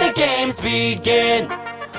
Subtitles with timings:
[0.00, 1.48] Let the games begin.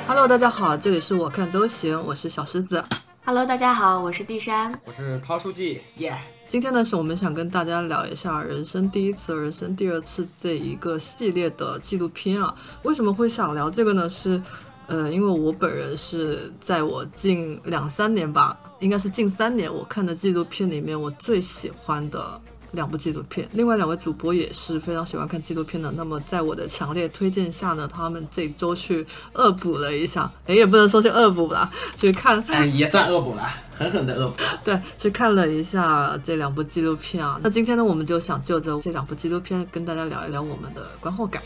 [0.05, 2.83] Hello，大家好，这里是我看都行，我是小狮子。
[3.23, 4.77] Hello，大家好，我是地山。
[4.83, 6.17] 我是涛书记，耶、
[6.49, 12.53] 今天呢，是我们想跟大家聊一下人生第一次、人生第二次这一个系列的纪录片啊。
[12.83, 14.09] 为什么会想聊这个呢？
[14.09, 14.41] 是，
[14.87, 22.41] 呃，因为我本人是在我近两三年吧，应该是近三年我看的纪录片里面，我最喜欢的
[22.75, 23.47] 两部纪录片。
[23.53, 25.91] 另外两位主播也是非常喜欢看纪录片的。
[25.93, 34.35] 那么在我的强烈推荐下呢，他们这周去恶补了一下，哎，也不能说是恶补啦， 去看哎，也算恶补了，狠狠的恶补。
[34.63, 37.39] 对，去看了一下这两部纪录片啊。
[37.41, 41.41] 那今天呢，我们就想就着这两部纪录片跟大家聊一聊我们的观后感。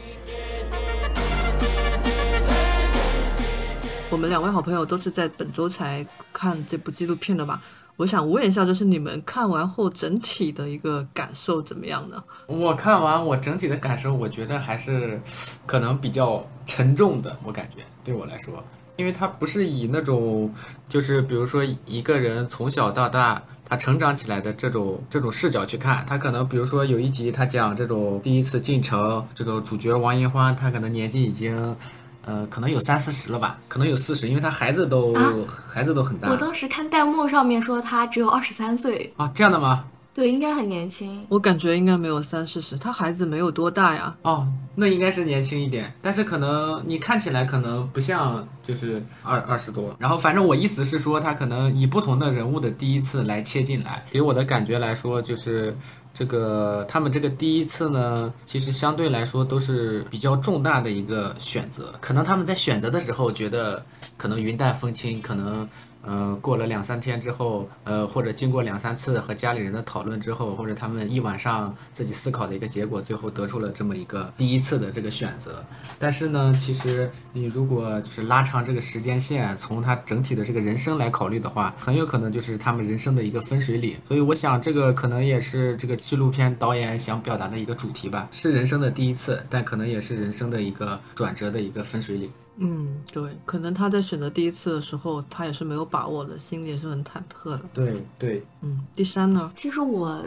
[4.11, 6.03] 我们两位好朋友都是在本周才
[6.33, 7.61] 看这部纪录片的吧？
[7.99, 12.23] 我想问一下，就是你们看完后整体的一个感受怎么样呢？
[12.47, 15.21] 我看完我整体的感受，我觉得还是
[15.65, 18.63] 可能比较沉重的，我感觉对我来说，
[18.95, 20.49] 因为它不是以那种
[20.87, 31.75] 就是比如说一个人从小到大他成长起来的这种这种视角去看，他可能比如说有一集他讲这种第一次进城，这个主角王银花，他可能年纪已经。
[32.25, 35.33] 呃，可能有三四十了吧，可能有四十，因为他孩子都、啊
[35.71, 39.85] 孩子都很大我当时看弹幕上面说他只有二十三岁，啊，这样的吗？
[40.11, 41.25] 对，应该很年轻。
[41.29, 44.13] 我感觉应该没有三四十，他孩子没有多大呀。
[44.23, 44.45] 哦，
[44.75, 49.95] 那应该是年轻一点，但是可能你看起来可能不像就是二二十多。
[49.97, 55.73] 然后反正我意思是说，他可能以不同的人物的第一次来切进来，给我的感觉来说，就是
[56.13, 61.93] 这个他们这个第一次呢，其实相对来说都是比较重大的一个选择。
[62.01, 63.83] 可能他们在选择的时候觉得
[64.17, 65.67] 可能云淡风轻，可能。
[66.01, 75.63] 呃，过了两三天之后，呃，或者经过两三次和家里人的讨论之后，或者他们一晚上自己思考的一个结果，最后得出了这么一个第一次的这个选择。
[75.99, 83.97] 但是呢，其实你如果就是拉长这个时间线，从他整体的这个人生来考虑的话，很有可能就是他们人生的一个分水岭。
[84.07, 92.31] 所以我想，这个可能也是这个纪录片导演想表达的一个主题吧，是人生的第一次，但可能也是人生的一个转折的一个分水岭。
[92.61, 97.61] 嗯，对，可能他在选择第一次的时候，他也是没有把握的，心里也是很忐忑的。
[97.73, 99.49] 对对，嗯，第三呢？
[99.53, 100.21] 其实我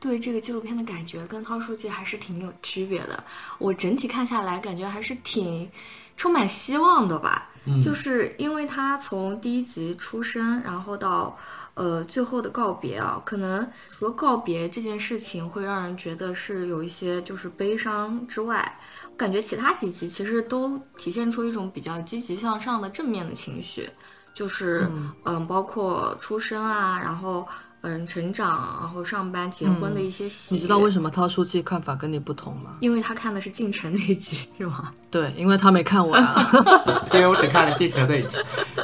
[0.00, 3.22] 对这个纪录片的感觉跟涛书记还是挺有区别的。
[3.58, 5.70] 我整体看下来，感觉还是挺
[6.16, 7.50] 充满希望的吧。
[7.68, 11.36] 嗯就是因为他从第一集出生，然后到
[11.76, 18.78] 呃最后的告别啊，可能除了告别这件事情会让人觉得是有一些就是悲伤之外，
[19.10, 23.88] 我感觉其他几集其实都体现出一种比较积极向上的正面的情绪，
[24.34, 24.90] 就是
[25.24, 27.46] 嗯包括出生啊，然后。
[27.82, 30.58] 嗯，成长，然后上班、结婚的一些喜悦。
[30.58, 32.72] 你知道为什么涛书记看法跟你不同吗？
[32.80, 34.90] 因为他看的是进城那一集，是吗？
[35.08, 36.20] 对，因为他没看完。
[37.14, 38.38] 因为我只看了进城那一集，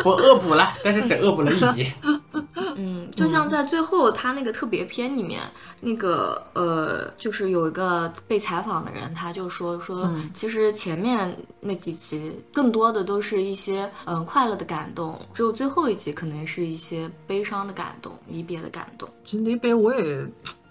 [0.05, 1.93] 我恶补了，但是只恶补了一集。
[2.77, 5.43] 嗯，就像在最后他那个特别篇里面，
[5.81, 19.09] 那个呃，就是有一个被采访的人，他就说说，其实前面那几集更多的都是一些嗯、快乐的感动，只有最后一集可能是一些悲伤的感动、离别的感动。
[19.25, 20.27] 其实离别，我也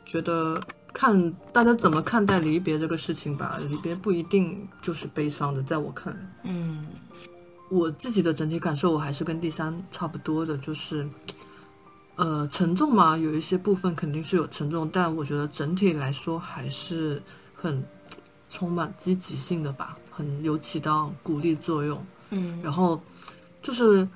[0.05, 0.61] 觉得
[0.93, 3.59] 看大家怎么看待离别这个事情吧。
[3.69, 6.87] 离别不一定就是悲伤的，在我看来，嗯
[7.69, 11.07] 我自己的整体感受，我还是跟第三差不多的，就是，
[12.17, 17.21] 呃，沉重嘛，有一些部分肯定是有沉重，但我觉得整体来说还是
[17.55, 17.83] 很
[18.49, 22.05] 充满积极性的吧，很有起到鼓励作用。
[22.29, 22.61] 嗯。
[22.61, 23.01] 然后
[23.61, 24.07] 就是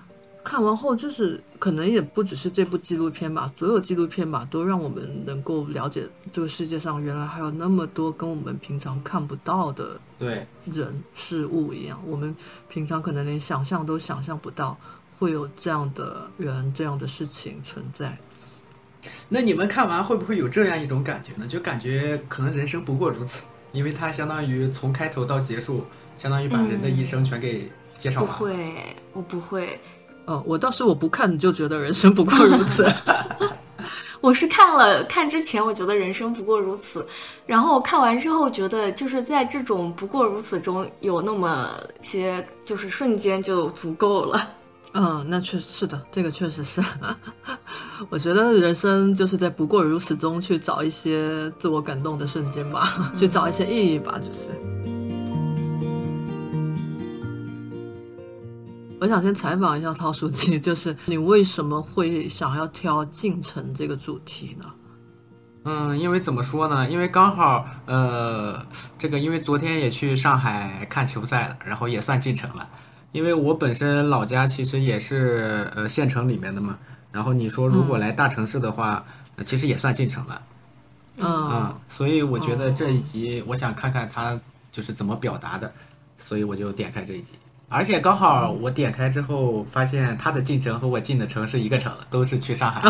[0.44, 12.35] 看完后，就是可能也不只是这部纪录片吧，所有纪录片吧，都让我们能够了解这个世界上原来还有那么多跟我们平常看不到的对，人事物一样，我们
[12.69, 14.77] 平常可能连想象都想象不到
[15.17, 18.17] 会有这样的人、这样的事情存在。
[19.29, 21.45] 那你们看完会不会有这样一种感觉呢？
[21.47, 25.85] 就感觉可能人生不过如此，因为它相当于从开头到结束，
[26.17, 28.31] 相当于把人的一生全给介绍不。
[28.31, 28.73] 会，
[29.13, 29.79] 我不会，
[30.25, 32.85] 哦，我倒是我不看就觉得人生不过如此。
[34.21, 37.06] 我是看了看之前，我觉得人生不过如此，
[37.45, 44.50] 然后看完之后，觉得就是在这种不过如此中有那么些，就是瞬间就足够了。
[44.97, 46.81] 嗯，那确实是的，这个确实是。
[48.09, 54.51] 我觉得人生就是在不过如此中去找一些自我感动的瞬间吧， 去找一些意义吧，就是。
[59.01, 64.65] 我想先采访一下陶书记，就是你为什么会想要挑进城这个主题呢？
[65.65, 66.89] 嗯，因为怎么说呢？
[66.89, 68.65] 因为刚好，呃，
[68.97, 72.69] 这个因为昨天也去上海看球赛了，然后也算进城了。
[73.15, 76.77] 因为我本身老家其实也是呃县城里面的嘛，
[77.13, 79.06] 然后你说如果来大城市的话，
[79.38, 80.41] 呃其实也算进城了。
[81.15, 84.38] 嗯嗯，所以我觉得这一集我想看看他
[84.69, 85.71] 就是怎么表达的，
[86.17, 87.35] 所以我就点开这一集。
[87.69, 92.81] 而且刚好我点开之后发现他的进城和我进的城是一个城，都是去上海。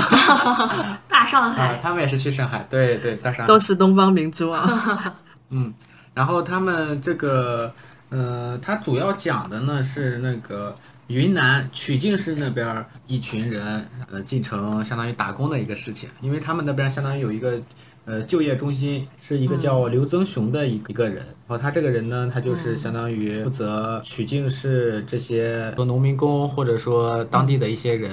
[1.07, 3.59] 大上啊海，，他们也是去上海，对对，大上海都。
[3.59, 5.13] 是东方明珠啊。
[5.51, 5.71] 嗯
[6.15, 7.71] 然后他们这个，
[8.15, 10.73] 呃，它主要讲的呢是那个
[11.07, 17.61] 云南曲靖市那边儿一群人，呃，进城相当于打工的一个事情，因为他们那边相当于有一个。
[18.07, 28.11] 呃，就业中心是一个叫刘增雄的一一个人，然后他这个人呢，他就是相当于负责曲靖市这些做农民工或者说当地的一些人，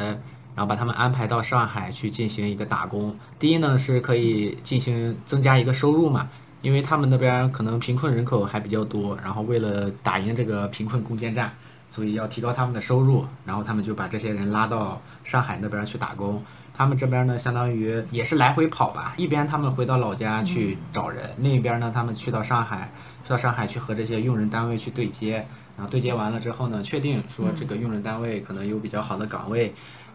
[0.54, 3.14] 然后把他们安排到上海去进行一个打工。
[3.38, 6.30] 第一呢，是可以进行增加一个收入嘛，
[6.62, 11.52] 因为他们那边可能贫困人口还比较多，然后为了打赢这个贫困攻坚战，
[11.90, 16.42] 所以要提高他们的收入，然后他们就把这些人拉到上海那边去打工。
[16.74, 22.90] 他们这边呢，相当于也是来回跑吧，一边他们回到老家去找人，另一边呢，他们去到上海，
[23.22, 25.44] 去到上海去和这些用人单位去对接，
[25.76, 29.74] 然后对接完了之后呢，确定说这个用人单位可能有比较好的岗位，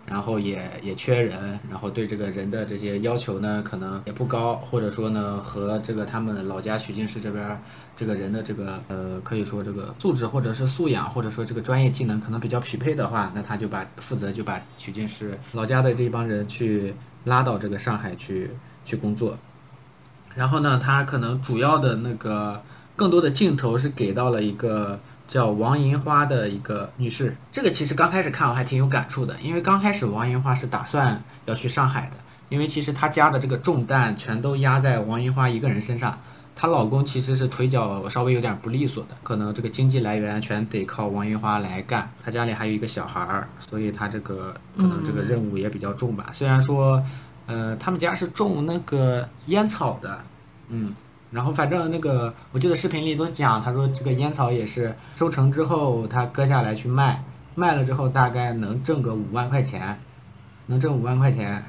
[0.10, 7.62] 然后也也缺人，然后对这个人的这些要求呢，可能也不高，或者说呢，和这个他们老家曲靖市这边
[7.94, 16.94] 这个人的这个呃，可以说这个素质或者是素养，或者说这个专业技能可能比较匹配的话，那他就把负责就把曲靖市老家的这帮人去
[17.26, 18.50] 拉到这个上海去
[18.86, 19.38] 去工作，
[20.36, 22.64] 然后呢，他可能主要的那个
[22.96, 24.98] 更多的镜头是给到了一个。
[25.28, 36.18] 叫王银花的一个女士，这个其实刚开始看我还挺有感触的，因为刚开始王银花是打算要去上海的，因为其实她家的这个重担全都压在王银花一个人身上，
[36.56, 46.30] 她老公其实是腿脚稍微有点不利索的，可能这个经济来源全得靠王银花来干，她家里还有一个小孩儿，所以她这个可能这个任务也比较重吧。
[46.32, 47.04] 虽然说，
[47.48, 50.22] 呃，他们家是种那个烟草的，
[50.70, 50.94] 嗯。
[51.32, 57.24] 然后反正那个，我记得视频里都讲，他说这个烟草也是收成之后，他割下来去卖，
[57.56, 60.00] 卖了之后大概能挣个五万块钱，
[60.68, 61.64] 能挣五万块钱，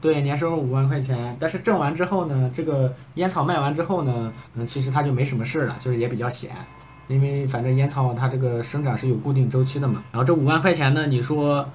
[0.00, 1.36] 对，年收入五万块钱。
[1.40, 6.50] 但是挣完之后呢，这个烟草卖完之后呢，嗯，其实他就没什么事了，就是也比较闲，
[7.06, 10.02] 因为反正烟草它这个生长是有固定周期的嘛。
[10.12, 11.66] 然后这五万块钱呢，你说，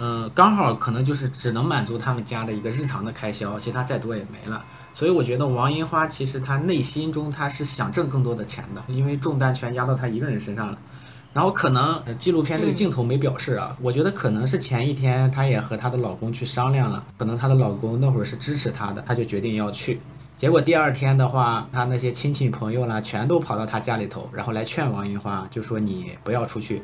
[0.00, 4.64] 呃，刚好可能就是只能满足他们家的一个日常的开销，其他再多也没了。
[4.94, 10.78] 所以我觉得王银花其实她内心中她是想挣更多的钱的，因为重担全压到她一个人身上了。
[11.34, 20.00] 然后可能呃纪录片这个镜头没表示啊，我觉得可能是前一天她也和她的老公去商量了，可能她的老公那会儿是支持她的，她就决定要去。
[20.34, 26.80] 结果第二天的话，她那些亲戚朋友啦，全都跑到她家里头，然后来劝王银花，就说你不要出去，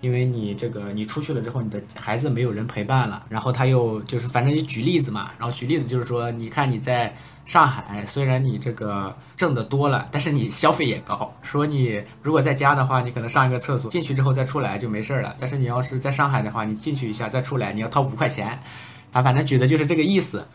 [0.00, 3.24] 因为你这个你出去了之后，你的孩子没有人陪伴了。
[3.28, 7.14] 然后他又就是反正就举例子嘛，然后举例子就是说，你看你在
[7.44, 11.34] 上海，虽然你这个挣得多了，但是你消费也高。
[11.42, 18.60] 说你如果在家的话，你可能上一个厕所进去之后再出来就没事儿了，但是你要是在上海的话，你进去一下再出来，你要掏五块钱。
[19.12, 20.46] 啊，反正举的就是这个意思。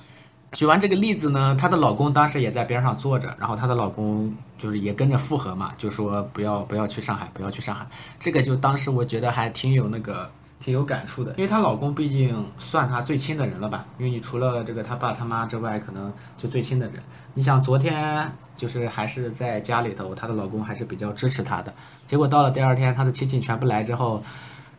[0.52, 7.86] 举完这个例子呢，她的老公当时也在边上坐着，然后她的老公就是也跟着附和嘛，就说不要不要去上海，不要去上海。
[8.20, 17.04] 这个就当时我觉得还挺有那个挺有感触的，因为她老公毕竟算她最亲的人了吧，因为你除了这个她爸她妈之外，可能就最亲的人。
[17.34, 21.74] 你想昨天就是还是在家里头，她的老公还是比较支持她的，
[22.08, 24.22] 结果到了第二天，她的亲戚全部来之后。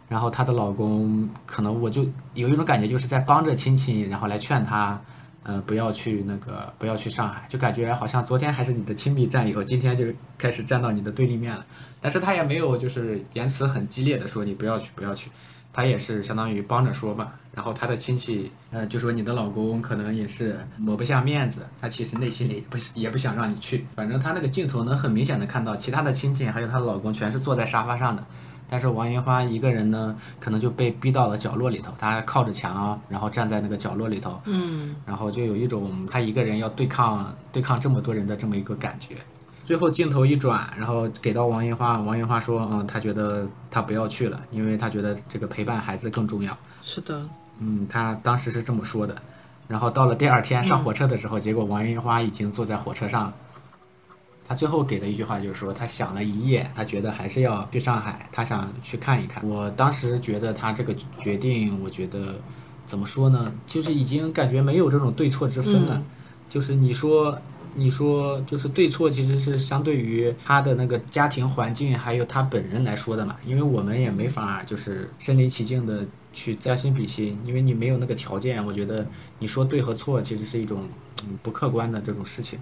[0.08, 4.96] 然后她的老公可能我就有一种感觉，就是在帮着亲戚，然后来劝她，
[5.48, 10.04] 呃，不要去那个，不要去上海，就感觉好像昨天还是你的亲密战友，今天就
[10.36, 11.64] 开始站到你的对立面了。
[12.00, 15.30] 但是他也没有就是言辞很激烈的说你不要去，不要去，
[15.72, 17.32] 他也是相当于帮着说嘛。
[17.54, 23.86] 然后他的亲戚，呃，就说你的老公可能也是抹不下面子，他其实内心里也不也不想让你去。
[23.94, 28.26] 反正他那个镜头能很明显的看到，其他的亲戚还有她的老公全是坐在沙发上的。
[28.68, 39.16] 但是王银花一个人呢，可能就被逼到了角落里头，她靠着墙，然后站在那个角落里头，嗯，然后就有一种她一个人要对抗对抗这么多人的这么一个感觉。
[39.64, 46.56] 最后镜头一转，然后给到王银花，王银花说，嗯，她觉得她不要去了，因为她觉得这个陪伴孩子更重要。
[46.82, 47.24] 是的，
[47.58, 49.16] 嗯，她当时是这么说的。
[49.68, 53.34] 然后到了第二天上火车的时候，结果王银花已经坐在火车上了。
[54.46, 59.46] 他最后给的一句话就是说，他想了一夜，他觉得还是要去上海，他想去看一看。
[59.48, 62.40] 我当时觉得他这个决定，我觉得
[62.84, 66.02] 怎么说呢，就是已经感觉没有这种对错之分了。
[66.48, 67.38] 就是你说。
[67.78, 73.36] 你说就是对错，其实是相对于他的那个家庭环境，还有他本人来说的嘛。
[73.44, 78.64] 因为我们也没法就是身临其境的去将心比心，因为你没有那个条件。
[78.64, 79.06] 我觉得
[79.40, 80.88] 你说对和错，其实是一种
[81.24, 82.58] 嗯不客观的这种事情。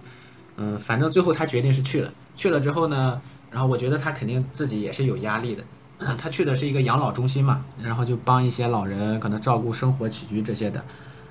[0.56, 3.20] 嗯，反正最后他决定是去了，去了之后呢，
[3.50, 5.64] 然后我觉得他肯定自己也是有压力的。
[6.18, 10.84] 他去的是一个养老中心嘛，然后就帮一些老人可能照顾生活起居这些的。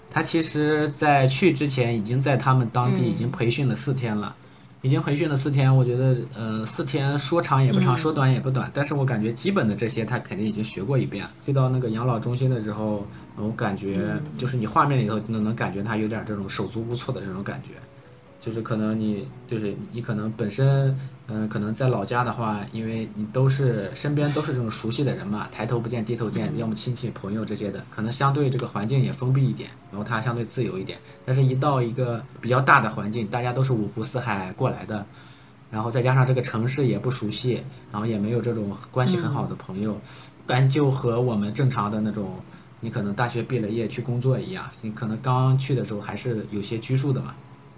[0.10, 4.34] 他其实，在去之前已经在他们当地已经培训了四天了，
[4.82, 5.76] 已经培训了四天。
[5.76, 8.72] 我觉得，呃，四天说长也不长，说短也不短。
[8.74, 11.26] 但是我感觉基本的这些他肯定已经学过一遍。
[11.46, 17.72] 去到那个养老中心的时候，我感觉就是你画面里头能能感觉他有点这种手足无措的这种感觉。
[18.44, 20.94] 就是可能你就是你可能本身，
[21.28, 31.00] 嗯，可能在老家的话，因为你都是身边都是这种熟悉的人嘛，抬头不见低头见，要么亲戚朋友这些的，可能相对这个环境也封闭一点，然后他相对自由一点。
[31.24, 35.06] 但是，一到一个比较大的环境，大家都是五湖四海过来的，
[35.72, 39.98] 然后再加上这个城市也不熟悉，然后也没有这种关系很好的朋友，
[40.46, 42.36] 感就和我们正常的那种，
[42.82, 47.34] 你可能大学毕了业去工作一样，你可能刚去的时候还是有些拘束的嘛。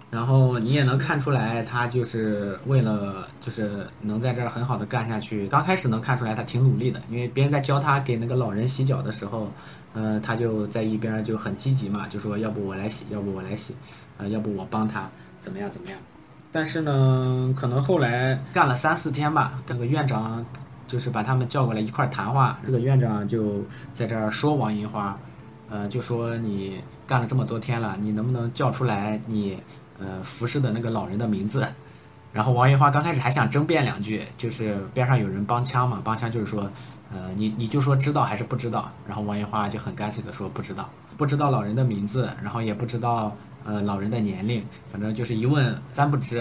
[0.08, 5.48] 然后你也能看出来，他就是为了就是能在这儿很好的干下去。
[5.48, 9.52] 刚开始能看出来他挺努力的，因为别人在教他给那个老人洗脚的时候，
[9.94, 13.74] 呃，他就在一边就很积极嘛，就说要不我来洗，要不我来洗，
[14.16, 15.10] 呃，要不我帮他
[15.40, 15.98] 怎么样怎么样。
[16.52, 20.46] 但是呢，可能后来干了三四天吧，那个院长
[20.86, 22.58] 就是把他们叫过来一块儿谈话。
[22.64, 25.18] 这个院长就在这儿说王银花，
[25.68, 29.58] 呃，就说你干了这么多天了，你能不能叫出来你？
[29.98, 31.66] 呃，服侍的那个老人的名字，
[32.32, 36.70] 然后王银花刚开始还想争辩两句，就是边上有人帮腔嘛，帮腔就是说，
[37.10, 43.34] 呃，你你就说知道还是不知道，然后王银花就很干脆的说不知道，不知道老人的名字，然后也不知道
[43.64, 44.62] 呃老人的年龄，
[44.92, 46.36] 反正就是一问三不知，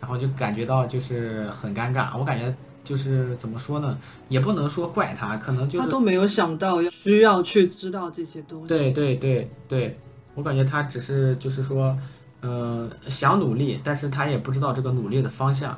[0.00, 3.98] 然后就感觉到就是很尴尬，我感觉就是怎么说呢，
[4.30, 9.98] 也不能说怪他，可能就是他都没有想到需要去知道这些东西，对对对对，
[10.34, 11.94] 我感觉他只是就是说。
[12.42, 15.76] 嗯，想努力，但是他也不知道这个努力的方向。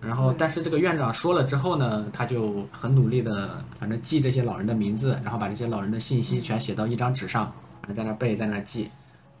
[0.00, 7.50] 然后，但是这个院长说了之后呢，他就很努力的，反正记这些老人的名字，然后把这些老人的信息全写到一张纸上，
[7.94, 8.90] 在那背，在那记。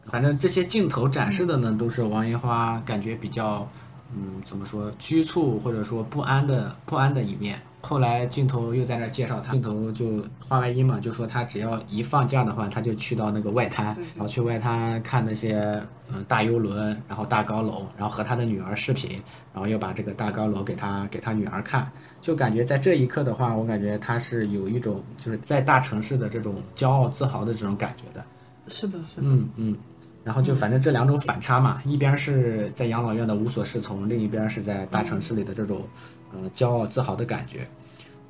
[0.06, 3.68] 反正这些镜头展示的呢，都是王银花感觉比较，
[4.14, 7.60] 嗯，怎么说，拘促或者说不安的不安的一面。
[7.84, 15.60] 后来镜头又在那介绍他，镜头就话外音嘛，就说他只要一放假的话，他就去到那个外滩，然后去外滩看那些
[16.10, 19.20] 嗯大游轮，然后大高楼，然后和他的女儿视频，
[19.52, 21.86] 然后又把这个大高楼给他给他女儿看，
[22.22, 28.24] 就感觉在这一刻的话，我感觉他是有一种就是在大城市的这种骄傲自豪的这种感觉的。
[28.66, 29.26] 是的，是的。
[29.26, 29.76] 嗯嗯，
[30.24, 35.86] 然后就反正这两种反差嘛，一边是在养老院的无所适从，另一边是在大城市里的这种。
[36.34, 37.68] 呃，骄傲自豪的感觉，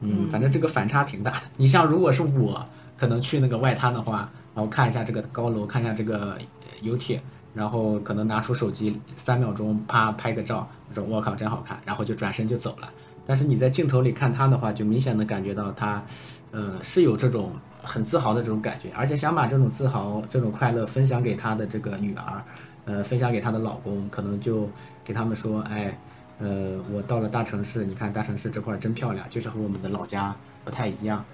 [0.00, 1.46] 嗯，反正这个反差挺大的。
[1.56, 2.62] 你像如果是我，
[2.98, 6.36] 可能去那个外滩的话，然后看一下这个高楼，看一下这个
[6.82, 7.18] 游艇，
[7.54, 12.90] 然后可能拿出手机三秒钟啪拍个照，我说我靠真好看，然后就转身就走了。
[13.24, 16.04] 但是你在镜头里看他的话，就明显的感觉到他，
[16.50, 22.44] 呃，是有这种很自豪的这种感觉，而且想把这种自豪、这种快乐分享给他的这个女儿，
[22.84, 24.68] 呃，分享给他的老公，可能就
[25.02, 25.98] 给他们说，哎。
[26.44, 31.24] 呃，我到了大城市，你看大城市这块真漂亮，就是和我们的老家不太一样。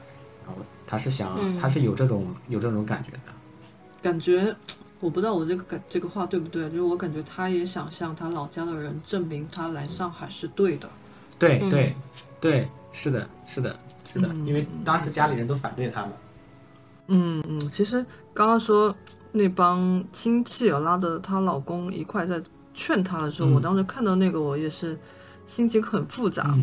[0.47, 3.19] 然后他是想，他是有这种有这种感觉的。
[4.01, 4.55] 感觉
[5.01, 10.89] 我不知道我这个感这个话对不对，就是我感觉他也想向他老家的人证明他来上海是对的。
[11.41, 11.93] 对对
[12.41, 16.13] 对，是的，是的，是的，因为当时家里人都反对他了。
[17.09, 18.95] 嗯嗯，其实刚刚说
[19.33, 22.41] 那帮亲戚拉着她老公一块在。
[22.81, 24.99] 劝他的时候，我当时看到那个，我也是
[25.45, 26.57] 心情很复杂。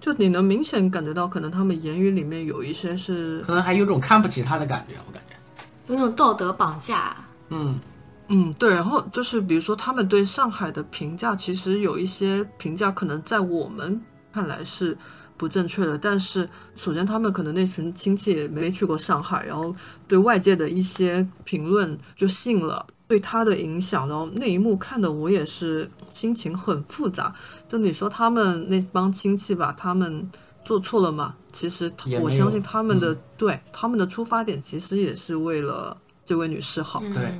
[0.00, 4.94] 就你能明显感觉到，可能他们言语里面有一些是，可能还有种看不起他的感觉。
[5.08, 7.16] 我感觉有种道德绑架。
[7.48, 7.80] 嗯
[8.28, 8.72] 嗯，对。
[8.72, 14.00] 然后就是比如说，他们对上海的评价，其实有一些评价可能在我们
[14.32, 14.96] 看来是
[15.36, 15.98] 不正确的。
[15.98, 19.74] 但是首先，他们可能那群亲戚也没去过上海，然后
[20.06, 22.86] 对外界的一些评论就信了。
[23.14, 27.32] 对他的影响，然后那一幕看的我也是心情很复杂。
[27.68, 30.28] 就你说他们那帮亲戚吧，他们
[30.64, 31.36] 做错了吗？
[31.52, 36.98] 其实我相信他们的对他们的出发点其实也是为了这位女士好。
[37.14, 37.32] 对，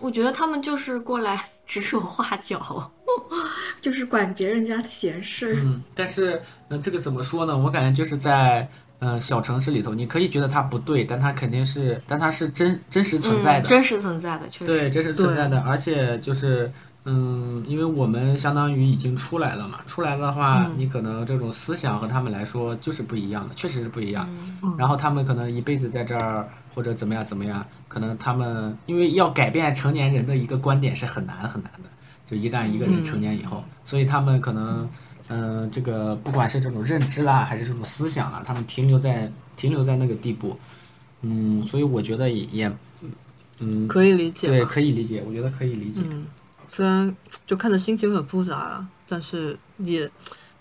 [0.00, 2.90] 我觉得他们就是过来 指手画脚，
[3.82, 5.60] 就是管别人家的闲事。
[5.62, 7.54] 嗯，但是嗯，这个怎么说呢？
[7.54, 8.66] 我感觉就是在。
[9.00, 14.66] 嗯，小城市里头，你可以觉得它不对，但它肯定是，但它是真真实存在的，真实存在的，确实。
[14.66, 15.60] 对，真实存在的。
[15.60, 16.70] 而且就是
[17.04, 20.74] 嗯，因为我们相当于已经出来了嘛，出来的话，嗯。
[20.76, 24.28] 你可能这种思想和他们来说就是不一样的，确实是不一样。
[24.62, 24.74] 嗯。
[24.76, 31.88] 然后他们可能一辈子在这儿或者怎么样怎么样，可能他们因为要改变成年人的一个观点是很难很难的，
[32.26, 34.88] 就一旦一个人成年以后，所以他们可能，
[35.28, 40.58] 嗯、这个不管是这种认知啦，还是这种思想啦，他们停留在停留在那个地步，
[41.22, 42.76] 嗯，所以我觉得也也，
[43.60, 46.02] 嗯，可以理解对，可以理解，我觉得可以理解。
[46.08, 46.26] 嗯，
[46.68, 47.14] 虽然
[47.46, 50.10] 就看着心情很复杂啊，但是也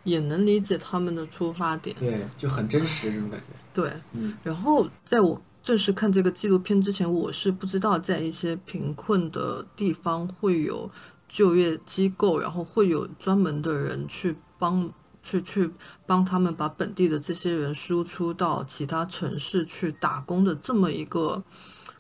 [0.04, 1.96] 也能理解他们的出发点。
[2.00, 3.46] 对，就很真实这种感觉。
[3.74, 10.90] 对，嗯，然后在我正式看这个纪录片之前，我是不知道在一些贫困的地方会有
[11.28, 14.92] 就业机构，然后会有专门的人去帮。
[15.24, 15.70] 去去
[16.06, 21.44] 帮他们把本地的这些人输出到其他城市去打工的这么一个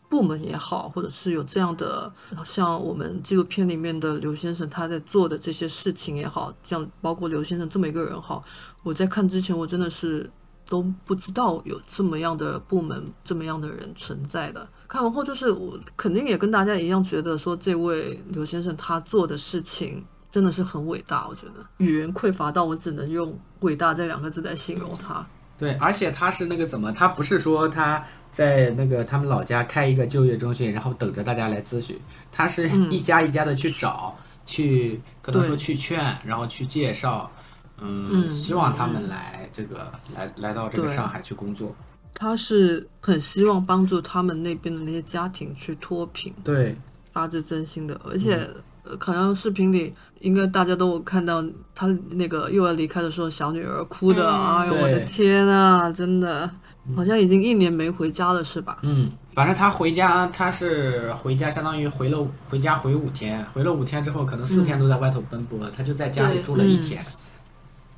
[0.07, 2.09] 部门也好，或者是有这样的
[2.45, 8.41] 像我们纪录片里面的刘先生他在做的这些事情也好，像包括刘先生这么一个人好，
[8.81, 10.29] 我在看之前我真的是
[10.65, 14.65] 都不知道有这么样的部门、这么样的人存在的。
[14.87, 21.27] 看完后，就是我肯定也跟大家一样觉得说，这位刘先生他做的事情真的是很伟大。
[21.27, 25.25] 我觉得语言匮乏到我只能用“伟大”这两个字来形容他。
[25.57, 31.99] 对，而且他是那个怎么，他不是说他在那个他们老家开一个就业中心，然后等着大家来咨询，
[32.31, 34.15] 他是嗯一家一家的去找，
[34.45, 37.31] 去可能说去劝，然后去介绍，
[37.79, 41.75] 嗯，嗯希望他们来这个来来到这个上海去工作。
[42.13, 46.75] 他是很希望帮助他们那边的那些家庭去脱贫，对，
[47.11, 48.47] 发自真心的，而且。
[48.89, 51.43] 呃好像视频里应该大家都有看到
[51.75, 54.57] 他那个又要离开的时候，小女儿哭的，嗯。
[54.57, 56.49] 哎呦我的天啊，真的，
[56.95, 58.79] 好像已经一年没回家了是吧？
[58.81, 67.01] 嗯，反正他回家，他是回家，相当于回了回家回五天，回了五天之后，可能四天都在外头奔波，他就在家里住了一天。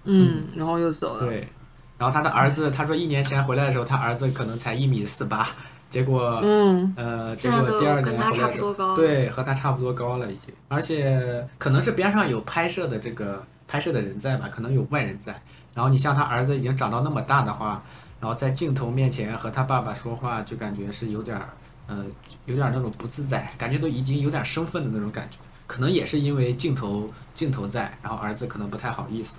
[0.06, 1.26] 嗯，然后又走了。
[1.26, 1.48] 对，
[1.98, 5.48] 然后他的儿子，他说一年前回来的时候，他儿子可能才一米四八，
[5.90, 15.42] 结果嗯，呃，结果第二跟他差年回来的时候，不多高。，对，和他差不多高了已经，而且可能是边上有拍摄的这个拍摄的人在吧，可能有外人在。
[15.74, 17.84] 然后你像他儿子已经长到那么大的话，
[18.20, 21.50] 然后在镜头面前和他爸爸说话，就感觉是有点儿，
[21.88, 22.06] 呃，
[22.46, 25.38] 有点儿那种不自在，感觉都已经有点生分的那种感觉。
[25.66, 29.38] 可能也是因为镜头镜头在，然后儿子可能不太好意思。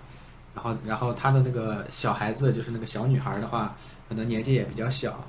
[0.54, 3.76] 然后，然后他的那个小孩子，就是那个小女孩的话，
[4.08, 5.24] 可能年纪也比较小，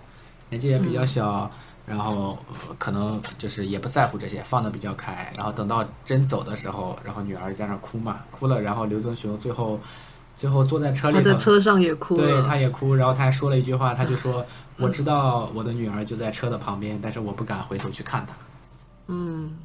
[0.51, 1.49] 年纪也比较小，
[1.87, 5.31] 然后、呃可能就是也不在乎这些，放的比较开。
[5.37, 9.79] 然后等到真走的时候，然后女儿在那哭嘛，哭了，然后刘增雄最后
[10.35, 12.43] 最后坐在车里头，他在车上也哭对，了。
[12.43, 14.45] 他也哭，然后他还说了一句话，他就说
[14.77, 18.35] ：“我知道我的女儿就在车的旁边，但是我不敢回头去看她。
[19.07, 19.57] 嗯，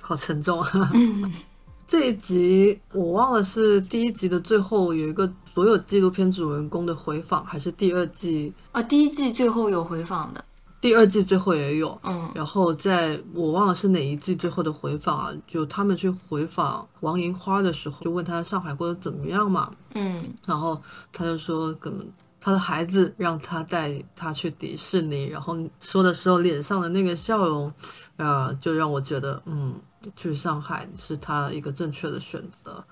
[0.00, 0.70] 好沉重啊。
[1.90, 8.54] 这一集我忘了是第一集的最后有一个所有纪录片主人公的回访，还是第二季？
[8.70, 10.44] 啊，第一季最后有回访的，
[10.80, 11.98] 第二季最后也有。
[12.04, 20.80] 嗯，然后在我忘了是哪一季最后的回访啊，就他们去回访王银花的时候，就问他上海过得怎么样嘛，嗯，然后
[21.12, 22.06] 他就说，根本
[22.40, 27.72] 他的孩子让他带他去迪士尼，然后说的时候脸上的那个笑容，
[28.16, 29.74] 呃，就让我觉得，嗯，
[30.16, 32.84] 去上海是他一个正确的选择。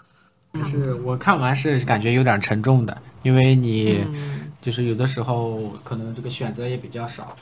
[0.50, 7.36] 但是我看完是感觉有点沉重的，因为你嗯就是有的时候可能这个选择也比较少，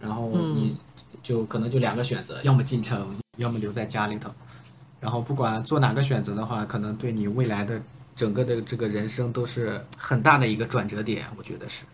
[0.00, 0.76] 然后你
[1.22, 4.30] 就可能就两个选择，要么进城，要么留在家里头。
[5.00, 7.80] 然后不管做哪个选择的话，可能对你未来的
[8.16, 11.84] 整个的这个人生都是很大的一个转折点，我觉得是。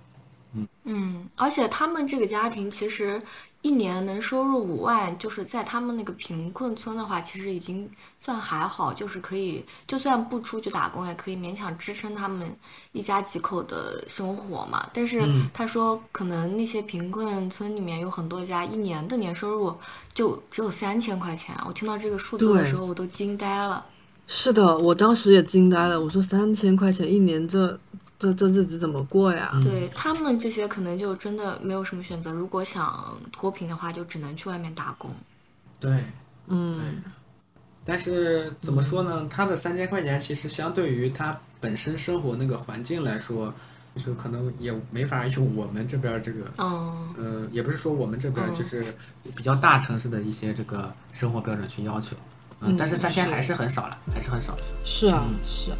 [0.84, 3.20] 嗯，而且他们这个家庭其实
[3.62, 12.56] 一年能收入五万，就是在他们那个贫困村的话，其实已经算还好，就是可以就算不出去打工，也可以勉强支撑他们
[12.92, 14.88] 一家几口的生活嘛。
[14.92, 19.76] 但是他说，可能那些贫困村里面有很多家一年的年收入
[20.12, 23.86] 就只有三千块钱，我听到这个数字的时候我都惊呆了。
[24.26, 27.78] 是的，我当时也惊呆了，我说三千块钱一年这，这
[28.20, 29.58] 这这日子怎么过呀？
[29.62, 35.10] 对他们这些可能就真的没有什么选择，如果想脱贫的话，就只能去外面打工。
[35.80, 36.04] 对，
[36.46, 37.02] 嗯，
[37.82, 39.26] 但是怎么说呢？
[39.30, 43.50] 他的三千块钱其实相对于他本身生活那个环境来说，
[43.94, 48.84] 就是可能也没法用我们这边儿这个，嗯，呃，也不是说我们这边就是
[49.34, 52.14] 比较大城市的一些这个生活标准去要求，
[52.60, 54.54] 嗯，嗯但是三千还是很少了，还是很少。
[54.84, 55.78] 是啊，是啊。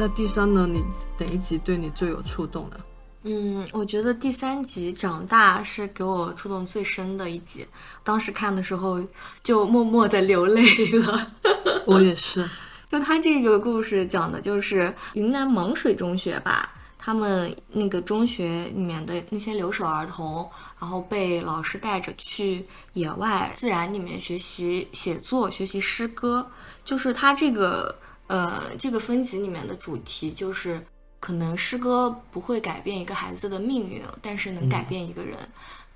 [0.00, 0.64] 那第三呢？
[0.64, 0.80] 你
[1.18, 2.76] 哪一集对你最有触动呢？
[3.24, 7.66] 嗯，我觉得第三集长大是给我触动最深的一集，
[8.04, 9.04] 当时看的时候
[9.42, 11.32] 就默默的流泪了。
[11.84, 12.48] 我也是，
[12.88, 26.48] 就他这个故事讲的就是云南芒水中学吧，他们那个中学里面的那些留守儿童，然后被老师带着去野外自然里面学习写作、学习诗歌。
[26.84, 27.94] 就是他这个
[28.28, 30.80] 呃这个分级里面的主题就是。
[31.20, 35.36] 可能诗歌不会改变一个孩子的命运，但是能改变一个人。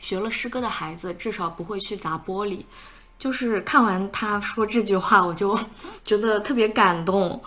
[0.00, 2.58] 学了诗歌的孩子至少不会去砸玻璃。
[3.20, 5.56] 就是看完他说这句话，我就
[6.04, 7.40] 觉得特别感动。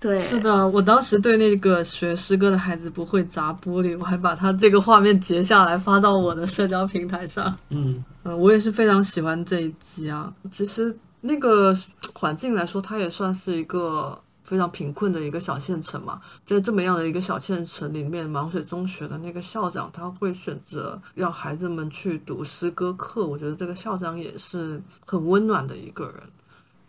[0.00, 7.54] 对，是的，我当时对那个学诗歌的孩子不会砸玻璃，我还把他这个画面截下来发到我的社交平台上。
[7.68, 10.32] 嗯嗯，我也是非常喜欢这一集啊。
[10.50, 11.74] 其实那个
[12.14, 14.22] 环境来说，它也算是一个。
[14.42, 26.22] 非常贫困的一个小县城嘛，在这么样的一个小县城里面，芒水中学的那个校长他会选择让孩子们去读诗歌课，我觉得这个校长也是很温暖的一个人，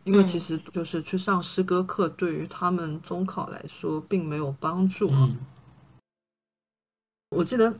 [0.06, 5.30] 因为其实就是去上诗歌课对于他们中考来说并没有帮助啊。
[7.30, 7.72] 我记得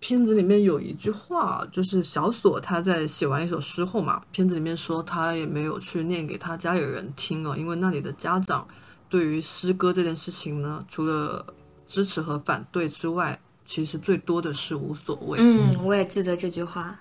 [0.00, 8.66] 片子里面有一句话，就是小锁他在写完一首诗后嘛，片子里面说他也没有去念给他家里人听啊，因为那里的家长。
[9.08, 11.44] 对于诗歌这件事情呢，除了
[11.84, 15.38] 支持和反对之外，其实最多的是无所谓。
[15.40, 16.98] 嗯，我也记得这句话。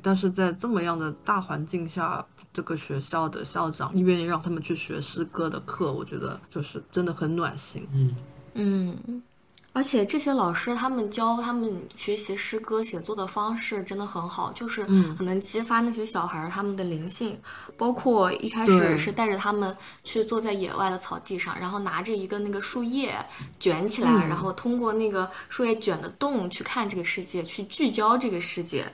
[0.00, 7.86] 但是在这么样的大环境下，这个学校的校长愿意让他们去学诗歌的课，我觉得就是真的很暖心。
[7.92, 8.16] 嗯
[8.54, 9.22] 嗯。
[9.74, 17.40] 而且这些老师他们教他们学习诗歌写作的方式真的很好，就是很能激发那些小孩他们的灵性。
[17.78, 23.16] 包括一开始是带着他们去坐在野外的草地上，然后拿着一个那个树叶
[23.58, 28.86] 卷起来，然后通过那个树叶卷的洞去看这个世界，去聚焦这个世界。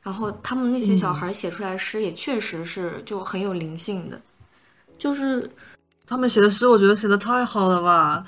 [0.00, 4.18] 然后他们那些小孩写出来的诗也确实是就很有灵性的，
[4.96, 5.50] 就是
[6.06, 8.24] 他们写的诗，我觉得写的太好了吧。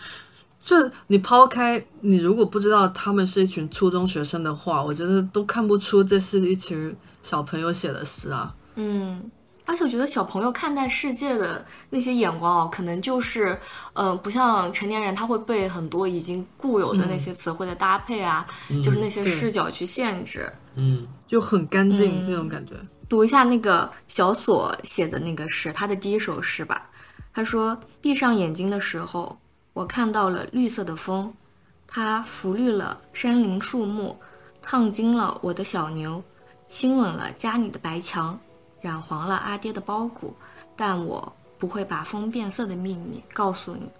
[0.64, 0.76] 就
[1.08, 8.54] 你抛开你，如果不知道他们是一群初中学生的话，我觉得都看不出这是一群小朋友写的诗啊。
[8.76, 9.28] 嗯，
[9.66, 13.58] 而且我觉得小朋友看待世界的那些眼光哦，可能就是，
[13.94, 18.46] 嗯，不像成年人，他会被很多已经固有的那些词汇的搭配啊，
[18.84, 20.50] 就是那些视角去限制。
[20.76, 22.74] 嗯，就很干净那种感觉。
[23.08, 26.88] 读一下那个小锁写的那个诗，他的第一首诗吧。
[27.34, 29.36] 他说：“闭上眼睛的时候。”
[29.72, 31.32] 我看到了绿色的风，
[31.86, 34.16] 它拂绿了山林树木，
[34.60, 36.22] 烫金了我的小牛，
[36.66, 38.38] 亲吻了家里的白墙，
[38.80, 40.34] 染黄了阿爹的包谷，
[40.76, 43.90] 但我不会把风变色的秘密告诉你。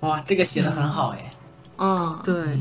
[0.00, 1.30] 哇，这个写的很好哎。
[1.78, 2.58] 嗯，对，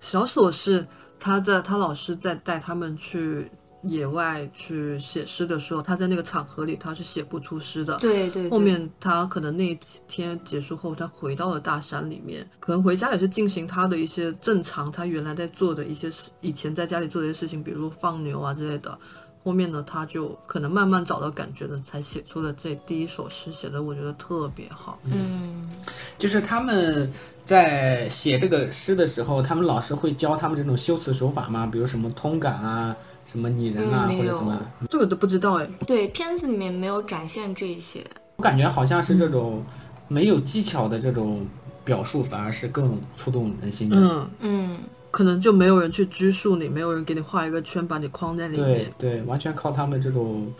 [0.00, 0.86] 小锁是
[1.18, 3.50] 他在他老师在带他们去。
[3.82, 7.96] 野外去写诗的时候，他在那个场合里他是写不出诗的。
[7.98, 8.50] 对对。
[8.50, 18.98] 后面他可能那几天结束后，他回到了大山里面，可能回家也是进行他的一些正常他原来在做的一些事，以前在家里做的一些事情，比如放牛啊之类的。
[19.44, 24.98] 后面呢，他就可能慢慢找到感觉了，才写出了这第一首诗，写的我觉得特别好。
[25.04, 25.70] 嗯，
[26.18, 27.10] 就是他们
[27.46, 31.66] 在写这个诗的时候，他们老师会教他们这种修辞手法吗？
[31.66, 32.94] 比如什么通感啊？
[33.30, 35.68] 什么拟人啊，或者什么，这个都不知道哎。
[35.86, 38.02] 对，片子里面没有展现这一些。
[38.36, 39.62] 我感觉好像是这种
[40.08, 41.46] 没有技巧的这种
[41.84, 43.96] 表述，反而是更触动人心的。
[43.98, 44.78] 嗯嗯，
[45.10, 48.90] 可能就没有人去拘束你，没有人给你画一个圈，把你框在里面。
[48.98, 50.50] 对对，完全靠他们这种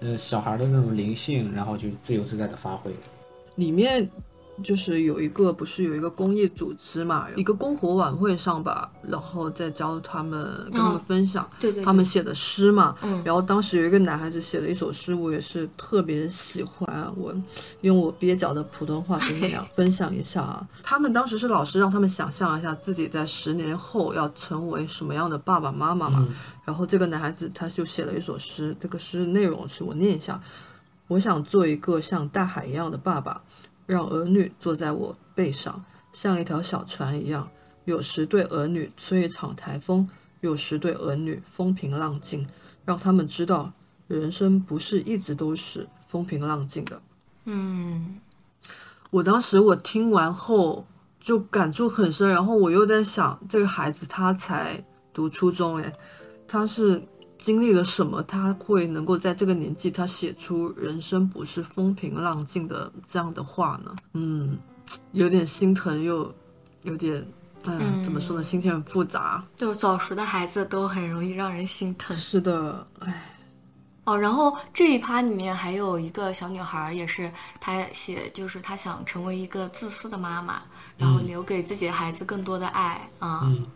[0.00, 2.90] 呃小孩的这种灵性，然后就自由自在的发挥。
[3.56, 4.08] 里面。
[4.62, 17.34] 就是有一个不是有一个公益组织嘛，一个篝火晚会上吧，然后再教他们跟他们分享，对对，他们写的诗嘛，嗯，然后当时有一个男孩子写了一首诗，我也是特别喜欢啊，我
[17.82, 20.66] 用我蹩脚的普通话跟你俩 分享一下啊。
[20.82, 26.26] 他们当时是老师让他们想象一下自己在十年后要成为什么样的爸爸妈妈嘛，
[26.64, 30.40] 然后这个男孩子他就写了一首诗，这个诗内容是我念一下，
[31.06, 33.40] 我想做一个像大海一样的爸爸。
[33.88, 37.48] 让儿女坐在我背上，像一条小船一样。
[37.86, 40.06] 有时对儿女吹一场台风，
[40.42, 42.46] 有时对儿女风平浪静，
[42.84, 43.72] 让他们知道
[44.08, 47.00] 人生不是一直都是风平浪静的。
[47.46, 48.20] 嗯，
[49.08, 50.86] 我当时我听完后
[51.18, 55.92] 就感触很深，然后我又在想，这个孩子他才读初中，诶，
[56.46, 57.02] 他是。
[57.38, 63.94] 经历了什么，他会能够在这个年纪，他写出人生不是风平浪静的这样的话呢？
[64.12, 64.58] 嗯，
[65.12, 66.34] 有点心疼，又
[66.82, 67.26] 有点
[67.64, 69.44] 嗯，怎么说呢，心情很复杂。
[69.56, 72.16] 就是早熟的孩子都很容易让人心疼。
[72.16, 73.34] 是的，唉。
[74.04, 80.62] 哦，然后这一趴里面还有一个小女孩，也是她写，就是她想成为一个自私的妈妈，
[80.96, 83.42] 然后留给自己的孩子更多的爱啊。
[83.44, 83.66] 嗯，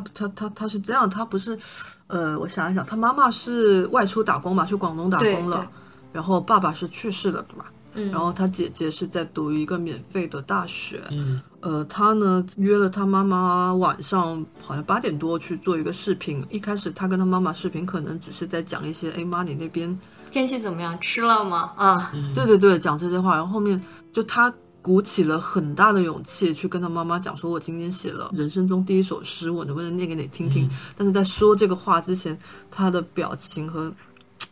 [0.00, 1.58] 他他他他是这样，他不是，
[2.06, 5.66] 呃，我想一想，他妈妈是外出打工嘛，去广东打工了，
[6.12, 7.66] 然后爸爸是去世的，对吧？
[7.94, 16.44] 嗯，然后他姐姐是在读一个免费的大学，嗯呃，他呢约了他妈妈晚上好像八点多去做一个视频。
[16.50, 19.98] 一开始他跟他妈妈视频，可能只是在讲一些，哎妈，你那边，
[20.30, 20.98] 天气怎么样？
[21.00, 21.72] 吃了吗？
[21.76, 23.34] 啊，对对对，讲这些话。
[23.34, 23.82] 然后后面
[24.12, 24.52] 就他
[24.86, 30.70] 鼓起了很大的勇气去跟他妈妈讲，说我今天写了人生中第一首诗，我能不能念给你听听？
[30.96, 32.38] 但是在说这个话之前，
[32.70, 33.92] 他的表情和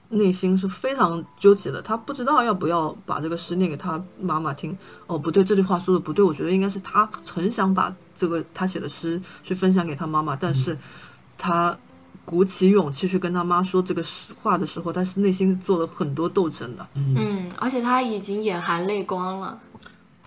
[0.09, 4.77] 内心是非常纠结的，他不知道要不要把这个诗念给他妈妈听。
[5.07, 10.77] 哦，不对，这句话说的不对，我觉得应该是他很想把这个他写的诗去分享给他妈妈，但是
[11.39, 11.79] 他
[12.25, 16.85] 鼓起勇气去跟他妈说这个实话的时候，他是内心做了很多斗争的。
[16.97, 19.61] 嗯，而且他已经眼含泪光了。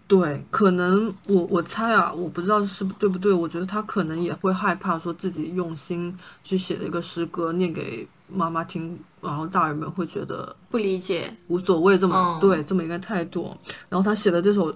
[0.08, 6.16] 对，可能我我猜啊，我不知道是不对不对，我觉得他可能也会害怕说自己用心
[6.46, 13.54] 去写了一个诗歌念给妈妈听，然后大人们会觉得不理解，无所谓这么、嗯对这么一个态度。
[13.90, 14.74] 然后他写的这首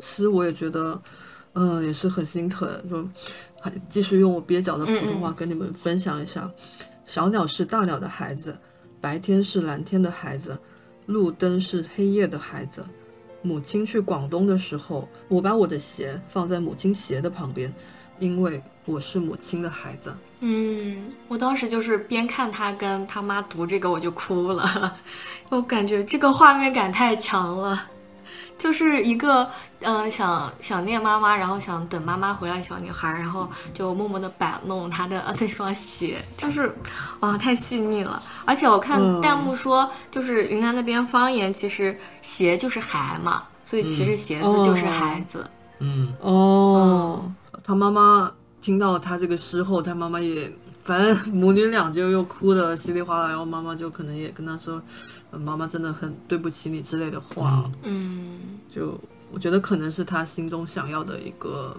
[0.00, 0.98] 诗，我也觉得，
[1.52, 2.66] 嗯、也是很心疼。
[2.88, 3.06] 就
[3.60, 6.50] 还继续用我蹩脚的普通话跟你们分享一下：
[7.04, 8.56] 小鸟是大鸟的孩子，
[8.98, 10.58] 白天是蓝天的孩子，
[11.04, 12.82] 路灯是黑夜的孩子。
[13.42, 17.72] 母亲去广东的时候，我把我的鞋放在母亲鞋的旁边，
[18.18, 20.14] 因为我是母亲的孩子。
[20.40, 24.96] 嗯，我当时就是边看他跟他妈读这个，我就哭了，
[25.50, 27.88] 我感觉这个画面感太强了，
[28.60, 29.48] 就是一个
[29.80, 36.70] 呃想想念妈妈，然后想等妈妈回来小女孩，然后就默默的摆弄她的呃那双鞋，就是
[37.20, 38.22] 啊太细腻了。
[38.44, 39.18] 而且我看嗯。
[39.22, 45.48] 弹幕说，就是云南那边方言其实鞋就是孩嘛，所以其实鞋子就是孩子。
[45.78, 46.12] 嗯。
[46.20, 47.22] 哦，
[47.64, 50.52] 他妈妈听到他这个诗后，他妈妈也，
[50.90, 54.82] 反正母女俩就又哭的稀里哗啦，然后妈妈就可能也跟她说，
[55.30, 58.98] 呃妈妈真的很对不起你之类的话，嗯就
[59.30, 61.76] 我觉得可能是他心中想要的一个，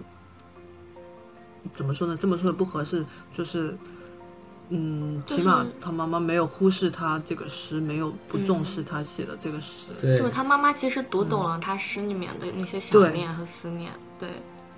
[1.74, 2.16] 怎么说呢？
[2.18, 3.78] 这么说的不合适，就是。
[4.74, 9.92] 嗯，起码他妈妈没有忽视他这个诗，没有不重视他写的这个诗。
[10.00, 14.30] 对就是他妈妈其实读懂了他诗里面的那些想念和思念，对，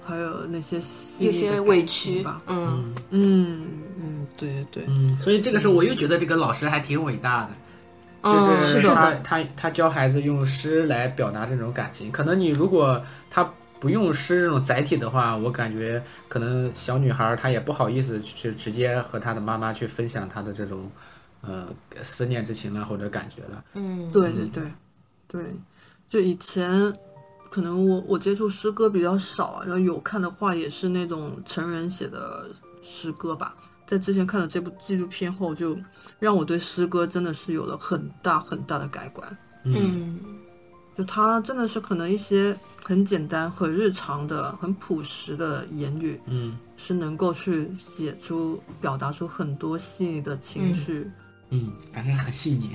[0.06, 2.42] 还有那些细腻有些委屈吧，。
[2.48, 3.68] 嗯嗯
[4.00, 7.50] 嗯，对对，嗯，所以这个时候我又觉得这个老师还挺伟大的。
[8.24, 12.10] 就嗯，是是他他他教孩子用诗来表达这种感情。
[12.10, 13.44] 可能你如果他
[13.82, 20.90] 不用诗这种载体的话，我感觉可能小女孩儿她也不好意思去直接和她的妈妈去分享她的这种
[21.42, 21.68] 呃
[22.02, 23.62] 思念之情了或者感觉了。
[23.74, 24.64] 嗯，对对对
[25.28, 25.42] 对，
[26.08, 26.72] 就以前
[27.54, 32.50] 可能我我接触诗歌比较少啊，然后有看的话也是那种成人写的
[32.82, 33.56] 诗歌吧。
[33.86, 35.78] 在之前看了这部纪录片后，就
[36.18, 39.38] 让我对诗歌真的是有了很大很大的改观。
[39.66, 40.20] 嗯
[40.98, 51.12] 就它真的是可能一些很简单、很日常的、很朴实的言语，嗯是能够去写出、表达出很多细腻的情绪。
[51.50, 52.72] 嗯，反正很细腻。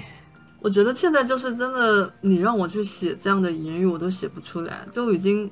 [0.61, 5.51] 我觉得现在就是真的，你让我去写这样的言语，我都写不出来，就已经，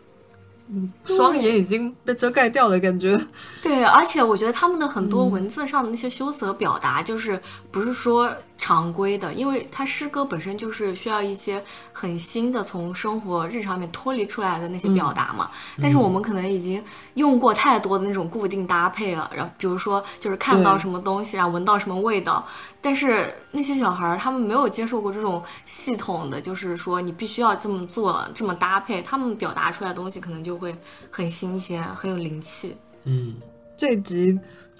[1.04, 3.18] 双眼已经被遮盖掉的，感觉。
[3.62, 15.50] 对，而且我觉得他们的很嗯多文字上的那些修辞和表达，就是不是说常规的，因为他诗歌本身就是需要一些很新的从生活日常里面脱离出来的那些表达嘛。
[15.80, 16.82] 但是我们可能已经
[17.14, 22.44] 用过太多的那种固定搭配了，然后比如说就是看到什么东西啊，闻到什么味道，
[22.80, 30.76] 但是那些小孩儿他们没有接受过这种系统的，就是说你必须要这么做，这么搭配，他们表达出来的东西可能就会
[31.10, 32.76] 很新鲜，很有灵气。
[33.04, 33.34] 嗯
[33.76, 34.38] 这集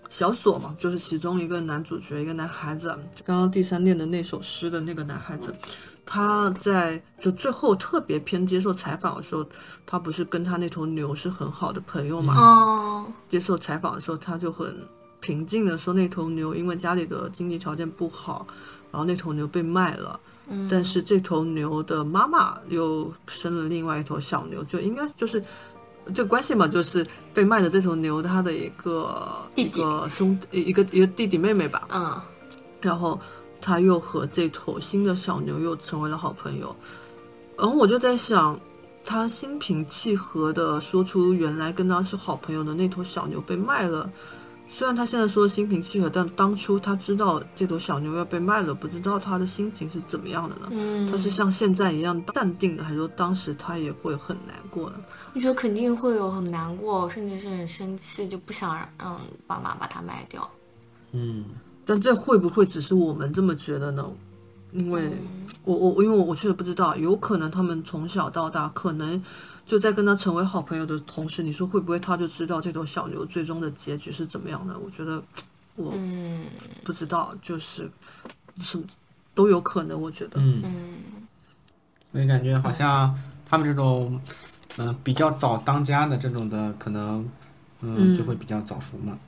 [0.09, 2.89] 小锁嘛，就是其中一个男主角，一个男孩子，
[3.25, 5.55] 刚刚第三念的那首诗的那个男孩子，
[6.05, 9.45] 他在就最后特别偏接受采访的时候，
[9.85, 12.35] 他不是跟他那头牛是很好的朋友嘛？
[12.37, 14.75] 哦，接受采访的时候，他就很
[15.21, 18.47] 平静的说，那头牛因为家里的经济条件不好，
[18.91, 20.19] 然后那头牛被卖了。
[20.49, 25.43] 嗯但是这头牛的妈妈又生了另外一头小牛，就应该就是
[26.15, 27.05] 这个关系嘛，就是
[27.35, 32.21] 被卖的这头牛它的一个弟弟一个兄一个一个弟弟妹妹吧，嗯
[32.81, 33.19] 然后
[33.61, 36.75] 他又和这头新的小牛又成为了好朋友。
[37.59, 38.59] 然后我就在想，
[39.05, 44.09] 他心平气和的说出原来跟他是好朋友的那头小牛被卖了。
[44.69, 50.69] 虽然他现在说心平气和，但当初他知道这头小牛要被卖了，不知道他的心情是怎么样的呢？
[50.71, 54.97] 嗯，他是像现在一样淡定的，还是说当时他也会很难过呢？
[55.35, 60.49] 我觉得肯定会有很难过，甚至是很生气，就不想让让爸妈把它卖掉。
[61.13, 61.45] 嗯，
[61.85, 64.05] 但这会不会只是我们这么觉得呢？
[64.77, 65.11] 因为
[65.65, 69.23] 我我因为我我确实不知道，有可能他们从小到大，可能
[69.65, 74.79] 就在跟他成为好朋友的同时，你说会不会他就知道这头小牛最终的结局是怎么样的？
[74.79, 75.23] 我觉得
[75.75, 76.45] 我嗯
[76.85, 77.91] 不知道，就是
[78.59, 78.85] 什么
[79.35, 80.01] 都有可能。
[80.01, 80.63] 我觉得，嗯，
[82.13, 84.21] 我也感觉好像他们这种，
[84.79, 87.29] 嗯、比较早当家的这种的，可能，
[87.81, 89.19] 嗯，嗯就会比较早熟嘛。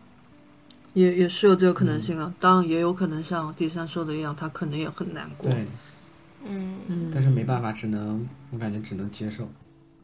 [0.99, 2.35] 也也是有这个可能性啊。
[2.41, 5.51] 当然，也有可能像第三说的一样，他可能也很难过。
[5.51, 5.67] 对，
[6.45, 9.49] 嗯嗯，但是没办法，只能我感觉只能接受。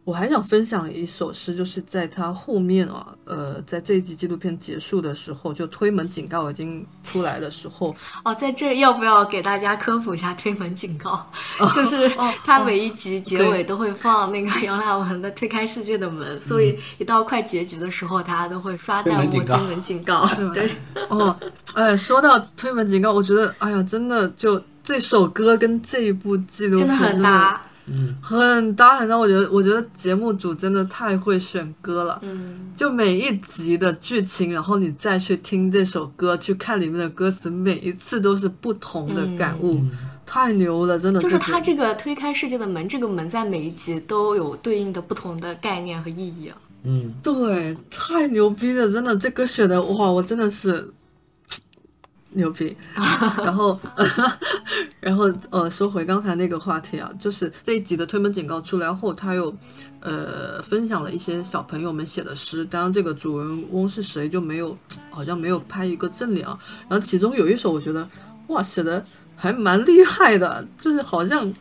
[0.04, 11.12] 我还想分享一首诗，就是在他后面啊，呃，在这一集纪录片结束的时候，就推门警告已经出来的时候，哦，在这要不要给大家科普一下推门警告？
[11.58, 12.06] 哦就是
[12.44, 20.28] 他每一集结尾都会放那个杨乃文的推开世界的门，所以一到快结局的时候，大家都会刷弹幕推门警告推门警告。
[20.52, 20.70] 对，
[21.08, 21.34] 哦，
[21.76, 27.62] 哎，说到推门警告，我觉得，哎呀，真的就这首歌跟这一部纪录片真的很搭。
[27.86, 29.16] 嗯，很搭很搭。
[29.16, 32.18] 我觉得，我觉得节目组真的太会选歌了。
[32.22, 39.80] 嗯，就每一集的剧情，然后你再去听这首歌，去看里面的歌词，每一次都是不同的感悟，
[40.24, 41.20] 太牛了，真的。
[41.20, 46.56] 就是这他这个推开世界的门，这个门在每一集都有对应的不同的概念和意义啊。
[46.84, 50.92] 嗯，对，太牛逼了，真的，这歌选的哇，我真的是
[52.34, 52.76] 牛逼。
[53.42, 53.80] 然后，
[55.00, 59.54] 然后呃，说回刚才那个话题啊，就是这一集的推门警告出来后，他又
[60.00, 64.76] 呃分享了一些小朋友们写的诗，当然这个主人翁是谁就没有，
[65.10, 66.58] 好像没有拍一个正脸啊。
[66.88, 68.08] 然后其中有一首我觉得
[68.48, 71.52] 哇写的还蛮厉害的，就是好像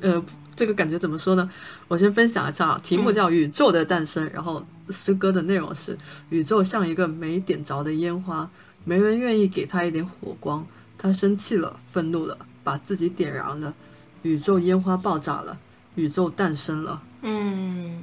[0.00, 0.24] 呃。
[0.56, 1.50] 这个感觉怎么说呢？
[1.88, 5.98] 我先分享一下啊，题目叫《宇宙的诞生》，然后诗歌的内容是：
[6.28, 8.48] 宇宙像一个没点着的烟花，
[8.84, 10.66] 没人愿意给他一点火光，
[10.96, 13.74] 他生气了，愤怒了，把自己点燃了，
[14.22, 15.58] 宇宙烟花爆炸了，
[15.94, 17.02] 宇宙诞生了。
[17.22, 18.02] 嗯，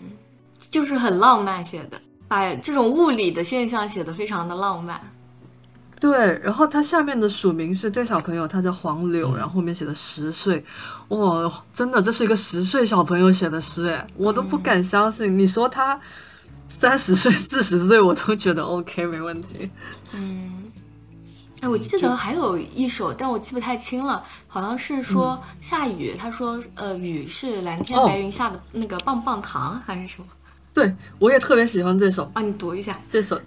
[0.57, 4.99] 就是很浪漫写的，把这种物理的现象写得非常的浪漫。
[5.99, 10.65] 对，然后他下面的署名是这小朋友，他叫黄柳，然后后面写的十岁，
[11.09, 15.37] 哇，真的这是一个十岁小朋友写的诗，哎，我都不敢相信。
[15.37, 15.99] 你说他
[16.67, 19.69] 三十岁、四十岁，我都觉得 OK，没问题。
[20.13, 20.70] 嗯，
[21.61, 30.27] 哎，我记得还有一首，但我记不太清了，好像是说下雨，他说呃雨是蓝天哦白云下的那个棒棒糖还是什么？
[30.73, 32.99] 对我也特别喜欢这首，啊，你读一下。
[33.11, 33.39] 这首，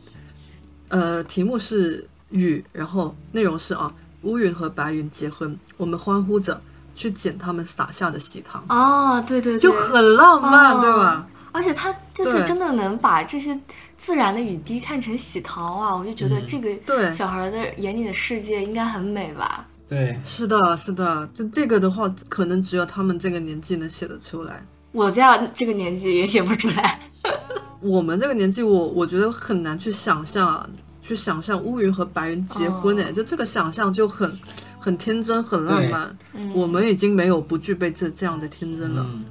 [0.89, 6.61] 呃，题目是雨，然后内容是啊，乌云和白云结婚，我们欢呼着
[6.95, 11.27] 去捡他们撒下的喜糖，哦，对对对，就很浪漫，哦对吧？
[11.55, 13.57] 而且他就是真的能把这些
[13.97, 15.95] 自然的雨滴看成喜糖啊！
[15.95, 19.65] 我就觉得这个对小孩的眼里的世界应该很美吧？
[19.87, 24.67] 对，是的，是的，就这个的话，可能只有他们这个年纪能写得出来。
[24.91, 26.99] 我这样这个年纪也写不出来。
[27.81, 30.69] 我们这个年纪我，我觉得很难去想象啊，
[31.01, 34.29] 去想象乌云和白云结婚哎，就这个想象就很
[34.81, 36.19] 很天真，很浪漫。
[36.53, 39.07] 我们已经没有不具备这这样的天真了。
[39.09, 39.25] 嗯，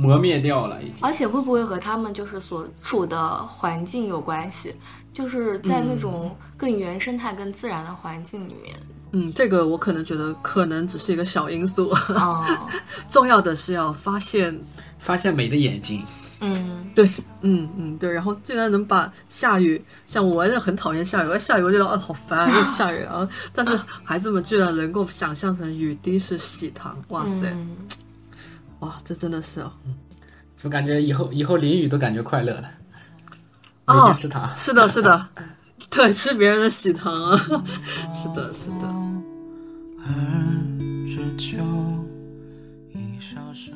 [0.00, 1.04] 磨灭掉了已经。
[1.04, 4.74] 而且会不会和他们就是所处的环境有关系？
[5.12, 12.46] 就是在那种更原生态、更自然的环境里面，嗯，这个我可能觉得可能只是一个小因素，哦，
[13.08, 14.58] 重要的是要发现，
[15.00, 16.00] 发现美的眼睛，
[16.40, 17.10] 嗯，对，
[17.42, 27.76] 嗯嗯对，然后竟然能把下雨，像我也很讨厌下雨，我下雨我觉得啊好烦啊，又下雨，啊 但是孩子们居然能够想象成雨滴是喜糖，哇塞，嗯，
[28.80, 29.72] 哇，这真的是哦。
[30.56, 32.70] 怎么感觉以后以后淋雨都感觉快乐了。
[33.86, 35.28] 每哦天吃糖，是的，是的，
[35.90, 37.36] 对，吃别人的喜糖啊，
[38.14, 38.94] 是的，是的。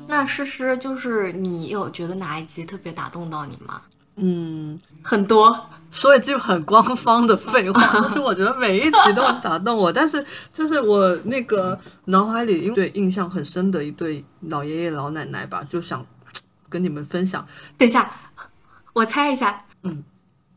[0.06, 3.82] 那诗诗就是你有觉得哪一集特别打动到你吗？
[4.16, 16.06] 嗯，很多，说一句很官方的废话， 就是我觉得每一集都很打动我，但是就是我那个脑海里对印象很深的一对老爷爷老奶奶吧，就想
[16.68, 17.44] 跟你们分享。
[17.76, 18.10] 等一下，
[18.92, 20.04] 我猜一下，嗯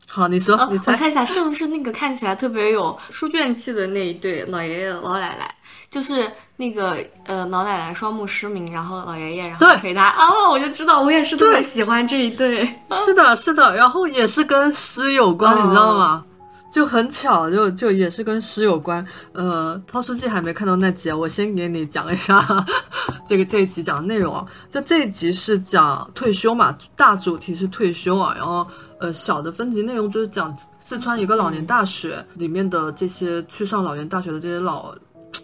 [0.06, 5.54] 好，你说，哦你猜，我猜一下，是不是那个看起来特别有书卷气的那一对老爷爷老奶奶？
[5.90, 6.30] 就是
[6.60, 12.68] 那个呃老奶奶双目失明，然后老爷爷然后对陪她啊，我就知道我也是特别喜欢这一对。
[13.06, 16.24] 是的，是的，然后也是跟诗有关，哦你知道吗？
[16.68, 19.06] 就很巧，就就也是跟诗有关。
[19.32, 22.44] 呃，涛书记还没看到那集啊，我先给你讲一下
[23.24, 24.44] 这个这一集讲的内容啊。
[24.68, 28.66] 就这一集是讲退休嘛，大主题是退休啊，然后
[29.00, 34.92] 呃小的分级内容就是讲四川一个老年大学里面的这些去上老年大学的这些老。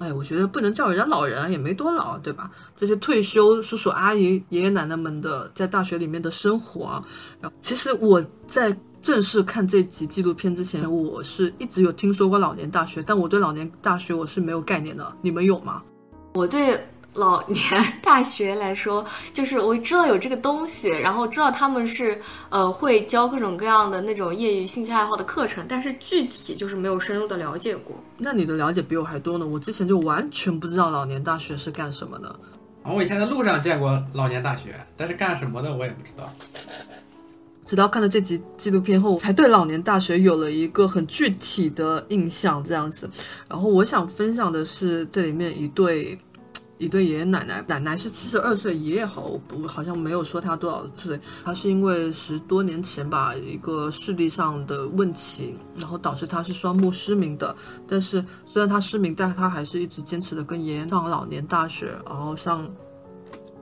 [0.01, 2.51] 哎，我觉得不能叫人家老人，也没多老，对吧？
[2.76, 7.03] 这些退休叔叔阿姨、爷爷奶奶们的在大学里面的生活，
[7.41, 15.14] 然后其实我在正式看这集纪录片之前，我是一直有听说过老年大学，但我对老年大学我是没有概念的。
[15.22, 15.82] 你们有吗？
[16.35, 17.62] 我对老年
[18.02, 27.96] 大学来说， 就是我知道有这个东西，然后知道他们是呃会教各种各样的那种业余兴趣爱好的课程，但是具体就是没有深入的了解过。
[28.18, 29.46] 那你的了解比我还多呢。
[29.46, 32.34] 我之前就完全不知道老年大学是干什么的。
[32.82, 36.30] 然后我以前在路上见过老年大学，但是干什么的我也不知道。
[37.64, 43.08] 直到看了这集纪录片后，才对老年大学有了一个很具体的印象，这样子。
[43.48, 46.18] 然后我想分享的是这里面一对
[46.79, 57.55] 一对爷爷奶奶，奶奶是七十二岁，爷爷好我不好像没有说他多少岁，他是因为十多年前吧一个视力上的问题，然后导致他是双目失明的。
[57.89, 62.68] 但是虽然他失明，但他还是一直坚持的跟爷爷上老年大学，然后上。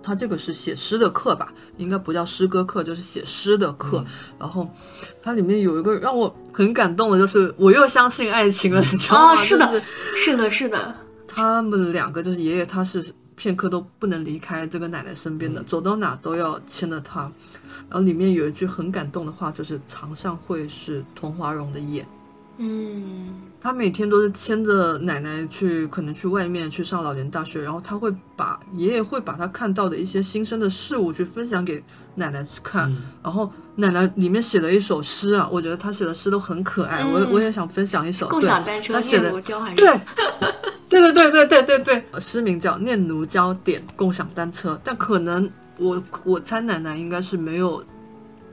[0.04, 4.04] 他这个是写诗的课吧，应该不叫诗歌课，就是写诗的课。
[4.36, 4.68] 然后
[5.22, 9.32] 它里面有一个让我很感动的，就是我又相信爱情了，你知道吗？
[9.32, 9.84] 哦，是的就是，
[10.24, 10.96] 是的，是的，
[11.34, 17.22] 他们两个就是爷爷，他是片刻都不能离开这个奶奶身边的，走到哪都要牵着她。
[17.88, 22.06] 然后里面有一句很感动的话，就是“常上会是童华容的眼”。
[22.58, 23.28] 嗯，
[23.60, 31.82] 他每天都是牵着奶奶去，可能去外面去上老年大学，然后他会把爷爷会把他看到的一些新生的事物去分享给
[32.14, 39.76] 奶奶去看，然后奶奶里面写了一首诗啊，我觉得他写的诗都很可爱，我我也想分享一首，共享单车他写的念奴娇还是？
[39.76, 40.00] 对，
[40.88, 41.78] 对对对对对对。
[42.12, 47.82] 对，诗名叫《念奴娇点共享单车》，但可能我我猜奶奶应该是没有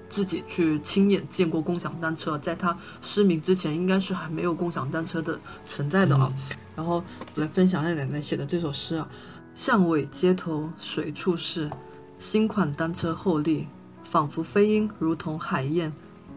[0.09, 6.33] 自己去亲眼见过共享单车，在他失明之前，应该是还没有共享单车的存在的啊。
[6.75, 7.03] 然后
[7.35, 9.07] 来分享一下奶奶写的这首诗啊：
[9.53, 11.69] 巷尾街头随处是，
[12.17, 13.67] 新款单车后立，
[14.03, 15.93] 仿佛飞鹰，如同海燕，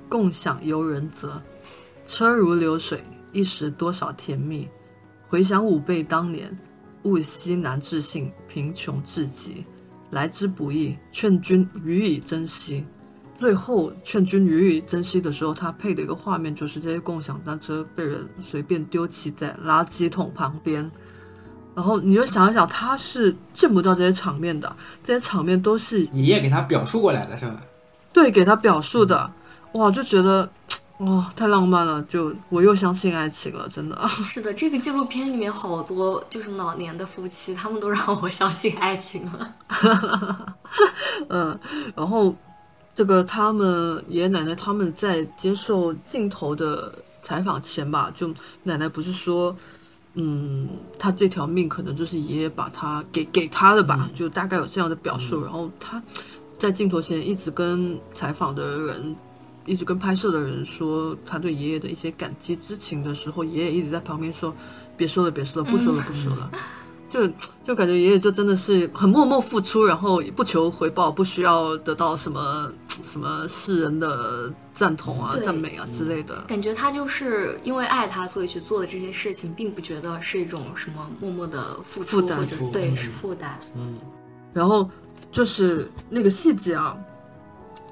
[0.09, 1.41] 共享游人泽。
[2.05, 3.03] 车如流水，
[3.33, 4.69] 一时多少甜蜜。
[5.29, 6.59] 回想吾辈当年，
[7.05, 9.65] 物稀难置信，贫穷至极，
[10.11, 12.85] 来之不易，劝君予以珍惜。
[13.39, 20.91] 最后劝君予以珍惜的时候，他配的一个画面就是这些共享单车被人随便丢弃在垃圾桶旁边。
[21.75, 24.71] 然后你就想一想，他是见不到这些场面的，
[25.03, 27.63] 这些场面都是爷爷给他表述过来的是吧？
[28.13, 29.33] 对给他表述的，
[29.73, 30.47] 哇，就觉得
[30.99, 34.07] 哇太浪漫了，就我又相信爱情了，真的。
[34.09, 39.55] 是的，这个纪录片里面好多就是老年的夫妻，他们都让我相信爱情了。
[41.31, 41.59] 嗯，
[41.97, 42.37] 然后
[42.95, 48.33] 这个他们爷爷奶奶他们在接受镜头的采访前吧，就
[48.63, 49.55] 奶奶不是说，
[50.15, 50.69] 嗯，
[50.99, 55.43] 他这条命可能就是爷爷把他给给他的吧，就大概有这样的表述。
[55.43, 56.03] 然后他
[56.59, 59.17] 在镜头前一直跟采访的人。
[59.65, 64.53] 一直跟拍摄的人说他对爷爷的一些感激之情的时候，爷爷一直在旁边说
[64.99, 66.51] ：“别说了，别说了，不说了，不说了。
[67.13, 67.29] 就
[67.63, 76.35] 就感觉爷爷就真的是很默默付出，然后不求回报，不需要得到什么什么世人的赞同啊、赞美啊之类的。
[76.49, 82.41] 感觉他就是因为爱他，所以去做的这些事情，并不觉得是一种什么默默的付出负担
[82.73, 83.59] 对嗯是负担。
[83.77, 83.99] 嗯
[84.55, 84.89] 然后
[85.31, 86.97] 就是那个细节啊，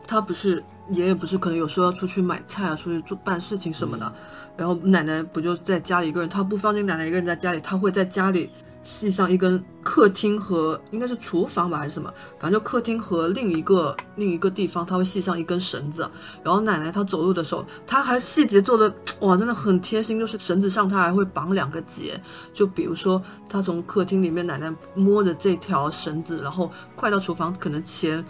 [0.06, 4.10] 他不是爷爷不是可能有时候要出去买菜啊，出去做办事情什么的，
[4.56, 8.48] 然后奶奶不就在家里一个人，他不放心奶奶一个人在家里，他会在家里
[8.82, 16.08] 系上一根客厅和应该是厨房吧还是什么，反正就客厅和另一个另一个地方，他会系上一根绳子。
[16.42, 22.20] 然后奶奶她走路的时候，她还细节做的哇，真的很贴心，就是绳子上她还会绑两个结，
[22.54, 28.24] 就比如说她从客厅里面奶奶摸着这条绳子，然后快到厨房，可能前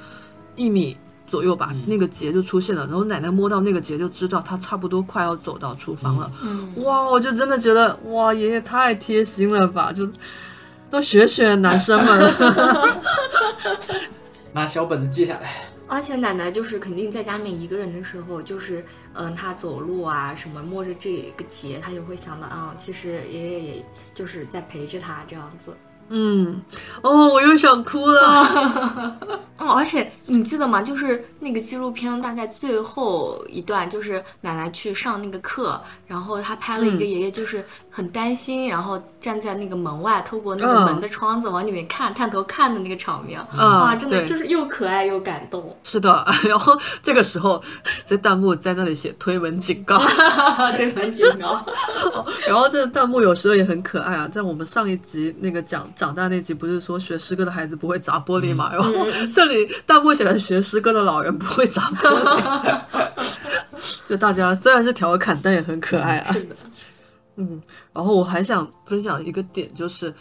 [0.56, 0.96] 一米。
[1.30, 6.28] 左右吧，那个结就出现了，然后奶奶摸到那个结就知道她差不多快要走到厨房了。
[6.42, 10.10] 嗯，哇，我就真的觉得哇，爷爷太贴心了吧，就
[10.90, 12.34] 都学学男生们。
[14.52, 15.52] 拿小本子记下来。
[15.86, 25.72] 而且奶奶就是肯定在家里面一个人的时候，就是嗯，她走路啊什么摸着这个结，她就会想到啊，其实爷爷也就是在陪着她这样子。
[26.12, 26.60] 嗯，
[27.02, 29.16] 哦，我又想哭了。
[29.58, 30.82] 嗯， 而且你记得吗？
[30.82, 45.76] 就是那个纪录片大概最后一段，就是奶奶去上那个课，然后他拍了一个爷爷，就是很担心，然后站在那个门外，透过那个门的窗子往里面看，探头看的那个场面，哇，真的就是又可爱又感动。
[45.84, 47.62] 是的，然后这个时候
[48.04, 49.98] 在弹幕在那里写推文警告，
[50.76, 51.64] 推文警告。
[52.48, 54.26] 然后这个弹幕有时候也很可爱啊。
[54.26, 58.72] 在我们上一集那个讲长大那集，不是说学诗歌的孩子不会砸玻璃嘛？
[58.72, 58.90] 然后
[59.30, 62.80] 这里弹幕写的学诗歌的老人不会砸玻璃，
[64.08, 66.34] 就大家虽然是调侃，但也很可爱啊。
[67.36, 67.60] 嗯，
[67.92, 70.14] 然后我还想分享一个点，就是，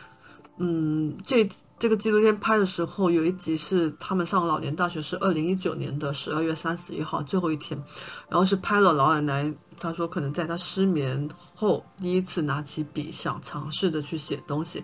[0.58, 1.48] 嗯，这
[1.80, 7.82] 这个纪录片拍的时候，有一集是他们上老年大学，是二零一九年的十二月三十一号最后一天，
[8.28, 14.84] 然后是拍了老奶奶，她说可能在她失眠后第一次拿起笔，想尝试着去写东西。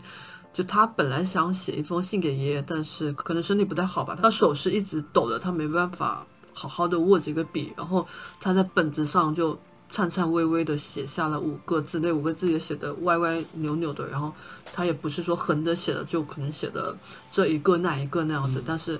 [0.56, 8.08] 就他本来想写一封信给爷爷，但是可能身体不太好吧，他手是一直抖的，他没办法好好的握着一个笔，然后
[8.40, 9.60] 他在本子上就
[9.92, 14.32] 颤颤巍巍的写下了五个字，那五个字也写的歪歪扭扭的，然后
[14.74, 16.96] 他也不是说横着写的，就可能写的
[17.30, 18.64] 这一个那一个那样子。
[18.66, 18.98] 但是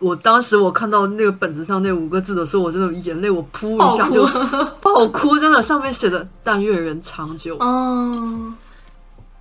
[0.00, 4.26] 我当时我看到那个本子上那五个字的时候，我真的眼泪我噗一下就
[4.80, 8.54] 爆哭，真的上面写的“但愿人长久”，嗯，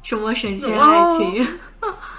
[0.05, 1.47] 什么神仙爱情？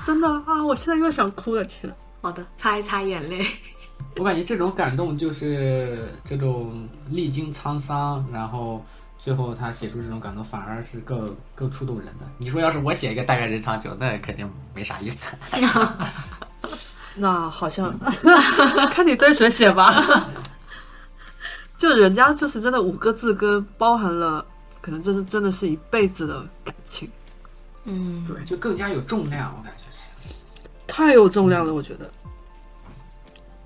[0.04, 0.62] 真的啊！
[0.64, 1.94] 我现在又想哭了，天呐！
[2.20, 3.46] 好的，擦一擦眼泪。
[4.18, 8.84] 我感觉这种感动就是这种历经沧桑，然后
[9.20, 12.26] 最后他写出这种感动，反而是更更触动人的。
[12.38, 15.36] 你说要是我写一个“但愿人长久”，那肯定没啥意思。
[17.14, 17.96] 那好像
[18.90, 20.28] 看你对谁写吧。
[21.76, 24.44] 就人家就是真的五个字，跟包含了
[24.80, 27.08] 可能这是真的是一辈子的感情。
[27.86, 30.08] 嗯，对就更加有重量，我感觉是。
[30.86, 32.10] 太有重量了，我觉得。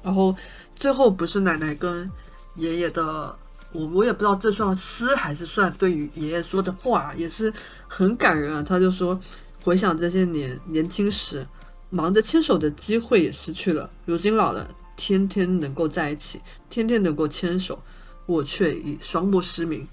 [0.02, 0.34] 然后
[0.76, 2.10] 最后不是奶奶跟
[2.56, 3.36] 爷爷的，
[3.72, 7.52] 我我也不知道这算诗还是算对于爷爷说的话，也是
[7.88, 8.62] 很感人啊。
[8.62, 9.18] 他就说，
[9.62, 11.46] 回想这些年年轻时
[11.90, 17.82] 忙着牵手的机会也失去了，如今老了，天天能够在一起，天天能够牵手，
[18.26, 19.86] 我却已双目失明。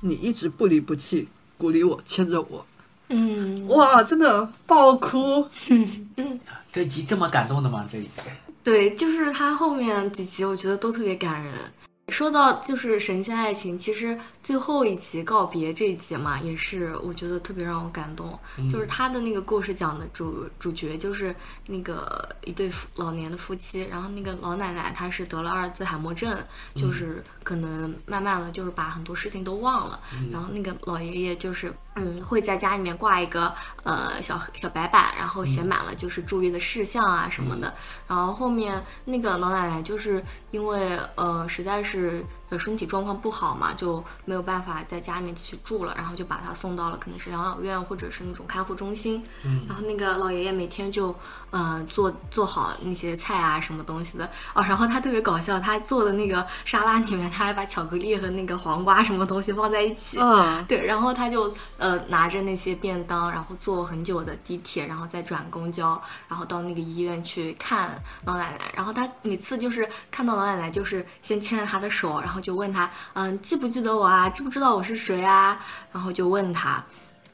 [0.00, 2.66] 你一直不离不弃，鼓励我，牵着我。
[3.08, 5.46] 嗯，哇，真的爆哭！
[6.16, 6.40] 嗯
[6.72, 7.86] 这集这么感动的吗？
[7.90, 8.20] 这一集？
[8.62, 11.54] 对，就是他后面几集，我觉得都特别感人。
[12.08, 18.38] 说到就是神仙爱情，其实最后一集告别这一集嘛，也是我觉得特别让我感动。
[18.70, 21.34] 就是他的那个故事讲的主主角就是
[21.66, 26.38] 那个一对夫老年的夫妻，然后那个老奶奶她是得了阿尔兹海默症，
[26.76, 29.98] 就是可能慢慢的就是把很多事情都忘了。
[30.30, 37.72] 然后那个老爷爷就是嗯会在家里面挂一个呃小小白板，然后写满了就是注意的事项啊什么的。
[38.08, 49.22] 然后后面那个老奶奶就是因为呃实在是呃身体状况不好嘛，就没有办法在家里面继续住了，然后就把他送到了可能是养老院或者是那种看护中心。
[49.68, 51.14] 然后那个老爷爷每天就
[51.50, 60.18] 嗯、呃做做好那些菜啊什么东西的哦，然后他特别搞笑，他做的那个沙拉里面他还把巧克力和那个黄瓜什么东西放在一起。
[60.20, 68.72] 嗯，对，然后他就呃拿着那些便当，然后坐很久的地铁，然后再转公交，然后到那个医院去看老奶奶。
[68.74, 74.28] 然后他每次就是看到老奶奶，就是先牵着她的手，然后就问他，嗯，记不记得我啊？
[74.28, 75.58] 知不知道我是谁啊？
[75.92, 76.84] 然后就问他，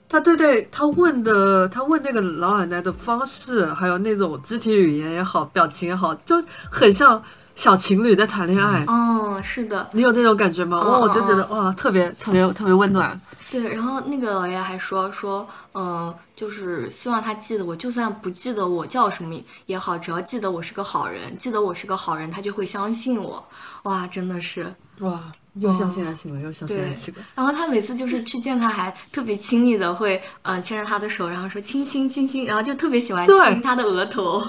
[0.09, 7.23] 他对对，他问的，他问那个老奶奶的方式，还有那种肢体语言也好，表情也好，就很像
[7.55, 8.85] 小情侣在谈恋爱。
[8.87, 10.79] 哦，是的，你有那种感觉吗？
[10.81, 13.19] 哇，嗯我就觉得嗯哇，特别特别特别温暖。
[13.51, 15.45] 对，然后那个老爷还说说，
[15.75, 19.35] 嗯，就是希望他记得我，就算不记得我叫什么
[19.67, 23.45] 也好，只要记得我是个好人，记得我是个好人，他就会相信我。
[23.83, 24.73] 哇，真的是。
[25.01, 27.23] 哇，又相信爱情了，又相信对爱情了。
[27.35, 34.47] 然后他每次就是去见他，还特别亲昵的会，嗯、牵着他的手，然后说亲亲亲亲，然后就特别喜欢亲他的额头。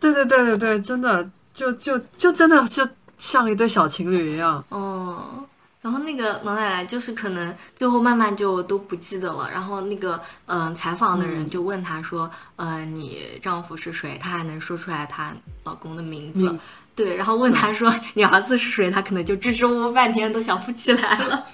[0.00, 2.88] 对对对对对，真的就就就真的就
[3.18, 4.64] 像一对小情侣一样。
[4.70, 5.44] 嗯，
[5.80, 9.50] 然后那个老奶奶就是可能最后慢慢就都不记得了。
[9.50, 14.16] 然后那个嗯、采访的人就问她说，呃，你丈夫是谁？
[14.18, 15.34] 她还能说出来她
[15.64, 16.42] 老公的名字。
[16.42, 16.62] 名字
[16.98, 18.90] 对，然后问他说你儿子是谁？
[18.90, 21.44] 他可能就支支吾吾半天都想不起来了。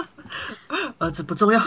[0.98, 1.58] 儿子不重要，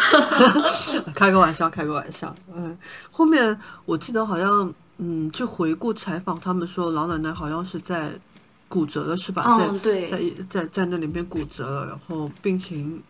[1.16, 2.34] 开个玩笑，开个玩笑。
[2.56, 2.78] 嗯，
[3.12, 8.12] 后面我记得好像，嗯，就回顾采访，他们说老奶奶好像是在
[8.70, 9.44] 骨折了，是吧？
[9.48, 10.18] 嗯，对在
[10.50, 13.02] 在在在那里面骨折了，然后病情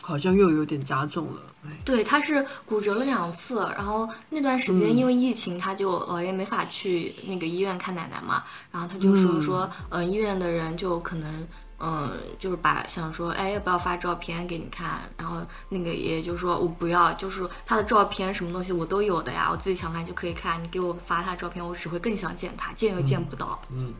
[0.00, 1.42] 好像又有点加重了。
[1.66, 11.46] 哎，对，他是骨折了两次，然后那段时间因为疫情，他就姥爷没法去那个医院看奶奶嘛，然后他就说说，呃，医院的人就可能，
[11.78, 15.00] 嗯，就是把想说，哎，要不要发照片给你看？
[15.18, 23.60] 然后那个爷爷就说，我不要，就是他的照片什么东西我都有的呀，我自己想看就可以看，你给我发他照片，我只会更想见他，见又见不到。
[23.70, 23.92] 嗯，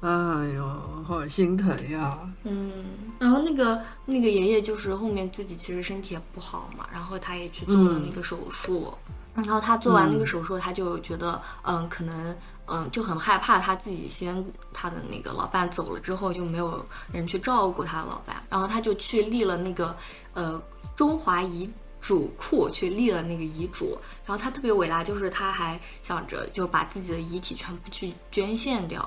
[0.00, 0.08] 哎
[0.54, 2.18] 呦，好心疼呀！
[2.44, 2.72] 嗯，
[3.18, 8.94] 然后那个那个爷爷就是后面自己其实身体也不好嘛，然后他也去做了那个手术，
[9.34, 12.34] 然后他做完那个手术，他就觉得嗯，可能
[12.66, 14.42] 嗯就很害怕，他自己先
[14.72, 16.82] 他的那个老伴走了之后就没有
[17.12, 19.94] 人去照顾他的老伴，然后他就去立了那个
[20.32, 20.58] 呃
[20.96, 21.70] 中华遗
[22.00, 29.06] 嘱库去立了那个遗嘱，然后他特别伟大，就是他还想着就把自己的遗体全部去捐献掉。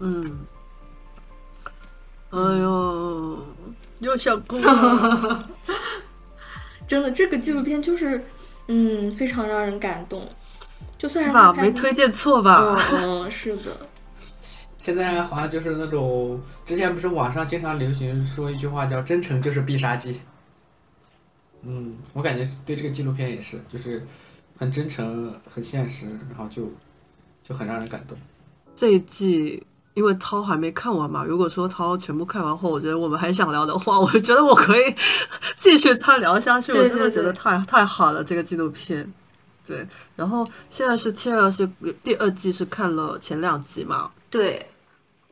[0.00, 0.46] 嗯，
[2.30, 3.46] 哎呦，
[4.00, 5.48] 又想哭了。
[6.86, 8.24] 真的，这个纪录片就是，
[8.66, 10.28] 嗯，非常让人感动。
[10.98, 11.52] 就算是吧？
[11.54, 12.58] 没推荐错吧？
[12.60, 13.76] 嗯嗯，是的，
[14.78, 20.20] 现在好像就是那种，之前不是网上经常流行说一句话叫“真诚就是必杀技”。
[21.62, 24.04] 嗯，我感觉对这个纪录片也是，就是
[24.58, 26.68] 很真诚、很现实，然后就
[27.42, 28.18] 就很让人感动。
[28.76, 29.62] 这一季
[29.94, 34.94] 因为涛还没看完嘛，如果说涛全部看完后，我觉得我们还想聊的话，我觉得我可以
[35.56, 36.72] 继续再聊下去。
[36.72, 39.12] 我真的觉得太太好了，这个纪录片。
[39.66, 39.86] 对，
[40.16, 41.68] 然后现在是切尔是
[42.02, 44.66] 第二季是看了前两集嘛，对。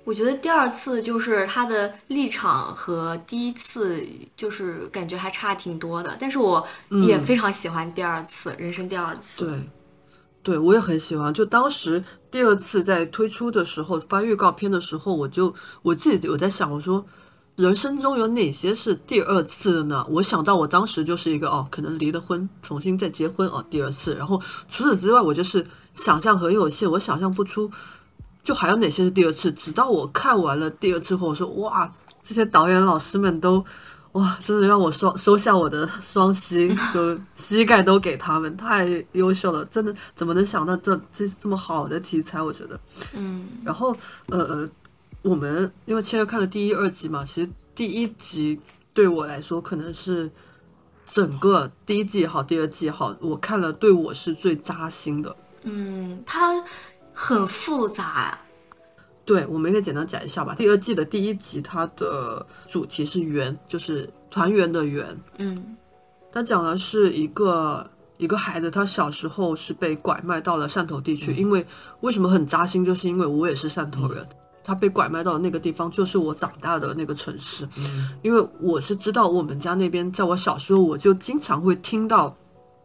[0.03, 4.05] 我觉得第二次就是他的立场和第一次
[4.35, 6.67] 就是感觉还差挺多的，但是我
[7.07, 9.45] 也非常喜欢第二次、人生第二次。
[9.45, 9.71] 对，
[10.43, 11.32] 对我也很喜欢。
[11.32, 17.05] 就当时第二次在推出的时候发预告片的时候，我就我自己有在想，我说
[17.57, 20.07] 人生中有哪些是第二次的呢？
[20.11, 24.14] 我想到我当时就是一个哦，可能离了婚，重新再结婚哦，第二次。
[24.14, 27.70] 然后除此之外，我就是想象很有限，我想象不出。
[28.43, 29.53] 就还有哪些是第二次？
[29.53, 33.62] 直到我看完了第二次后，我说哇，这些导演老师们都
[34.13, 42.43] 哇，真的让我双收下我的双膝， 就膝盖都给他们，太优秀了，真的怎么能想到这这这么好的题材？
[42.43, 42.81] 我觉得，
[43.15, 43.97] 嗯，然后
[44.27, 44.69] 呃呃，
[45.23, 48.61] 我们因为七月看了第一、二集嘛，其实第一集
[48.93, 50.29] 对我来说可能是
[51.07, 55.37] 整个第一季也好，第二季也好，我看了对我是最扎心的。
[55.63, 56.65] 嗯，它
[57.13, 58.37] 很复杂，
[59.31, 60.57] 对，我们应该简单讲一下吧。
[60.57, 65.07] 第二季的第一集，它的主题是圆，就是团圆的圆。
[65.39, 65.76] 嗯
[66.33, 71.64] 它讲的是一个一个孩子，他小时候是被拐卖到了汕头地区，因为
[72.01, 74.26] 为什么很扎心，就是因为我也是汕头人。
[74.64, 77.68] 他被拐卖到那个地方，就是我长大的那个城市。
[78.22, 82.37] 因为我是知道我们家那边，在我小时候，我就经常会听到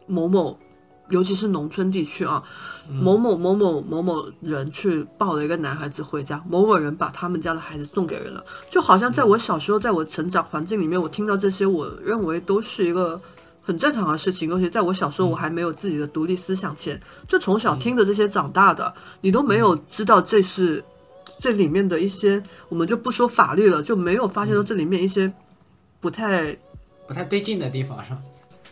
[0.06, 0.56] 某某，
[1.08, 2.42] 尤其是农村地区啊，
[2.88, 13.20] 某某某某某某人去抱了一个男孩子回家，某某人把他们家的孩子送给人了，就好像在我小时候，在我成长环境里面，我听到这些，我认为都是一个
[13.62, 14.52] 很正常的事情。
[14.52, 20.82] 而且在我小时候，我还没有自己的独立思想前，就从小听着这些长大的，你都没有知道这是
[21.38, 25.32] 这里面的一些，我们就不说法律了，就没有发现到这里面一些
[26.00, 26.56] 不太
[27.06, 28.18] 不太对劲的地方是吧？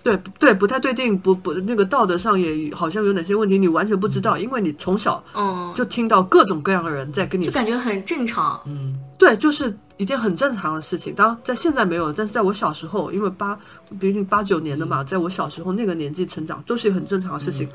[0.04, 8.60] 对对，不太对劲，不不，那个道德上也好像有哪些问题，你完全不知道，因为你从小嗯，就听到各种各样的人在跟你就感觉很正常。
[8.66, 11.14] 嗯，对，就是一件很正常的事情。
[11.14, 13.58] 当然，在现在没有，但是在我小时候，因为八，
[13.98, 17.66] 毕竟八九年的嘛，在我小时候那个年纪成长，都是很正常的事情。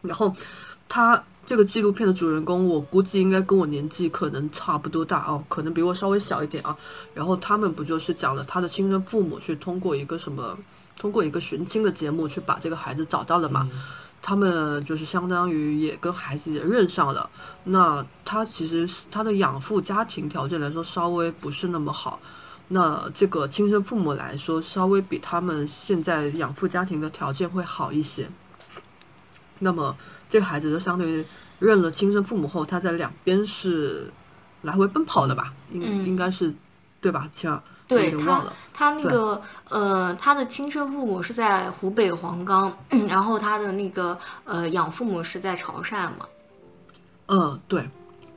[0.00, 0.32] 然后，
[0.88, 6.74] 他这个纪录片的主人公，我估计应该跟我年纪可能差不多大哦，可能比我稍微小一点啊。
[7.12, 10.56] 然后他们不就是讲了他的亲生父母去通过一个什么，
[10.98, 13.70] 通过一个寻亲的节目去把这个孩子找到了嘛？
[14.20, 17.30] 他们就是相当于也跟孩子也认上了。
[17.64, 22.20] 那他其实是他的养父家庭条件来说稍微不是那么好，
[22.66, 28.28] 那这个亲生父母来说稍微比他们现在养父家庭的条件会好一些。
[29.60, 29.96] 那么
[30.28, 31.24] 这个孩子就相当于
[31.60, 34.12] 认了亲生父母后，他在两边是
[34.62, 35.54] 来回奔跑的吧？
[35.70, 36.52] 应、嗯应该是
[37.00, 37.30] 对吧？
[37.32, 38.44] 这样我对他。
[38.72, 42.72] 他那个呃，他的亲生父母是在湖北黄冈，
[43.08, 46.24] 然后他的那个呃养父母是在潮汕嘛。
[47.26, 47.90] 嗯，对，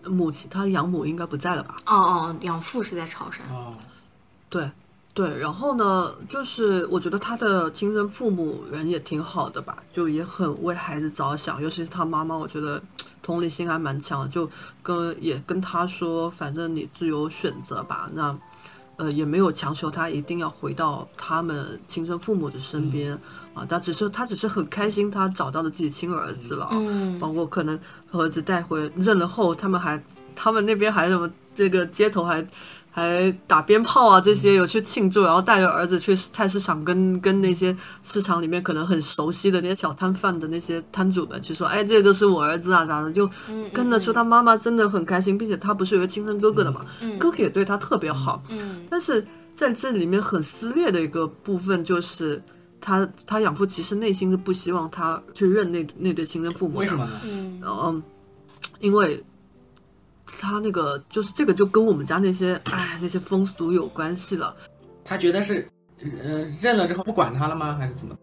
[0.03, 1.77] 母亲他养母应该不在了吧？
[1.85, 3.53] 哦哦，养父是在潮汕。
[3.53, 3.75] 哦，
[4.49, 4.71] 对
[5.13, 12.81] 对，然后呢，就是我觉得他的亲生父母人也挺好的吧，就也很为孩子着想，尤其是他妈妈，我觉得
[13.21, 14.49] 同理心还蛮强的，就
[14.81, 18.09] 跟也跟他说，反正你自由选择吧。
[18.13, 18.35] 那
[19.01, 23.17] 呃，也没有强求他一定要回到他们亲生父母的身边、
[23.55, 27.17] 啊，他只是他只是很开心，他找到了自己亲儿子了，嗯。
[27.17, 27.79] 包括可能
[28.11, 29.99] 儿子带回认了后，他们还
[30.35, 32.45] 他们那边还什么这个街头还
[32.91, 43.29] 还打鞭炮啊，这些有去庆祝，然后带着儿子去菜市场跟跟那些市场里面可能很熟悉的那些小摊贩的那些摊主们去说，哎，这个是我儿子啊，咋的，就
[43.73, 46.85] 跟得出他妈妈真的很开心，并且他不是有个亲生哥哥的嘛，
[47.17, 48.85] 哥哥也对他特别好，嗯。
[48.89, 49.25] 但是
[49.55, 52.41] 在这里面很撕裂的一个部分就是。
[52.83, 57.11] 他他养父其实内心是不希望他去认那那对亲生父母的，为什么呢？
[57.23, 57.61] 嗯。
[57.63, 58.03] 嗯，
[58.79, 59.23] 因为
[60.39, 64.55] 他那个就是这个就跟我们家那些哎那些风俗有关系了。
[65.03, 65.67] 他觉得是，
[66.23, 67.75] 呃，认了之后不管他了吗？
[67.75, 68.15] 还是怎么？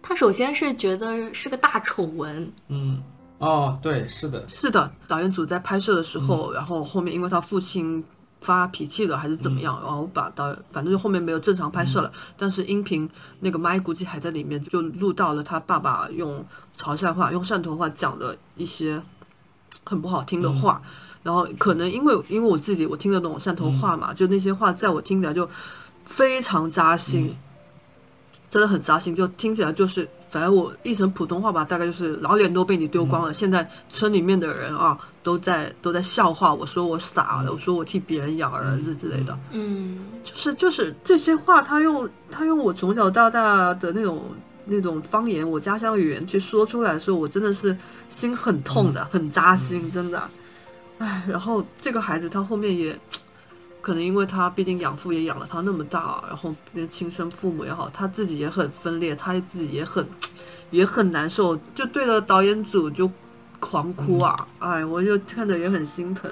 [0.00, 3.02] 他首先是觉得是个大丑闻，嗯，
[3.38, 8.02] 哦，对，是的，是的，导演组在拍摄的时候，然后后面因为他父亲
[8.40, 13.08] 发脾气了还是怎么样，然后把导演反正就后面没有正常拍摄了，但是音频
[13.40, 16.44] 那个麦估计还在里面，就录到了他爸爸用
[16.74, 19.02] 潮汕话、用汕头话讲的一些
[19.84, 20.80] 很不好听的话。
[21.22, 25.48] 然后可能因为因为我自己我听得懂汕头话嘛，就那些话在我听起来就
[26.04, 27.36] 非常扎心，
[28.48, 33.34] 真的很扎心，就听起来就是，反正我译成普通话吧，大概就是老脸都被你丢光了。
[33.34, 39.98] 现在村里面的人啊，都在都在笑话我说我傻了，我说我替别人养儿子之类的，嗯。
[40.22, 44.22] 就是就是这些话，他用他用我从小到大的那种
[44.66, 47.76] 那种方言，我家乡语言去说出来的时候，我真的是
[48.08, 50.22] 心很痛的，很扎心，真的。
[51.00, 52.94] 唉，然后这个孩子他后面也，
[53.80, 60.06] 可能因为他毕竟养父也养了他那么大，然后连亲生父母也好，他自己也很分裂，他自己也很
[60.70, 63.10] 也很难受，就对着导演组就
[63.58, 64.46] 狂哭啊！
[64.58, 66.30] 哎，我就看着也很心疼。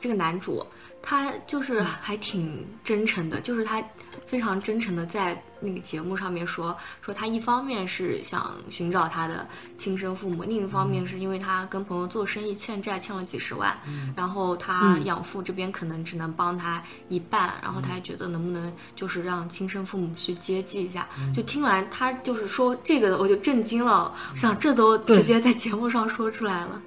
[0.00, 0.66] 这个男主
[1.02, 3.82] 他就是还挺真诚的，就是他
[4.30, 9.44] 非常真诚的在那个节目上面说，说他一方面是想寻找他的
[9.76, 13.76] 亲生父母，另一方面是因为他跟朋友做生意欠债欠了几十万，
[14.14, 21.08] 然后他养父这边可能只能帮他一半，然后他还觉得能不能就是让亲生父母去接济一下。
[21.34, 26.80] 就听完他就是说这个，我就震惊了，我想这都直接在节目上说出来了。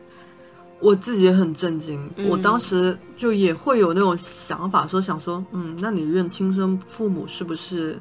[0.84, 2.30] 我自己也很震惊，嗯。
[2.30, 7.98] 我当时就也会有那种想法，说想说，嗯，那你认亲生父母是不是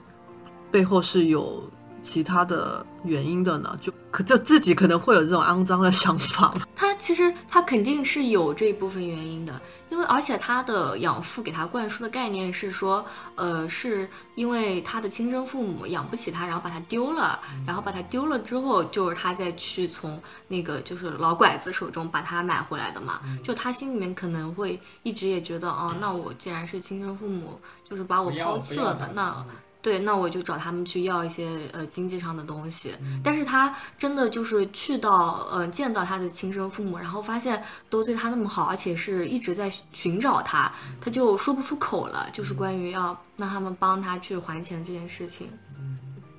[0.70, 1.62] 背后是有
[2.02, 3.76] 其他的原因的呢？
[3.80, 6.66] 就可就自己可能会有这种肮脏的想法吧。
[6.76, 13.04] 他其实他肯定是有这一部分原因的，因为而且他的养父给他灌输的概念是说，
[13.36, 23.20] 呃，是因为他的亲生父母养不起他，然后把他丢了，然后把他丢了之后，就是他再去从那个就是老拐子手中把他买回来的嘛。
[23.42, 29.44] 就他心里面可能会一直也觉得，哦，那我既然是亲生父母，就是把我抛弃了的，那
[29.82, 32.94] 对，那我就找他们去要一些呃经济上的东西。
[33.22, 45.48] 但是他真的就是去到呃见到他的亲生父母，然后发现都对他那么好，而且是一直在寻找他，他就说不出口了，就是关于要让他们帮他去还钱这件事情。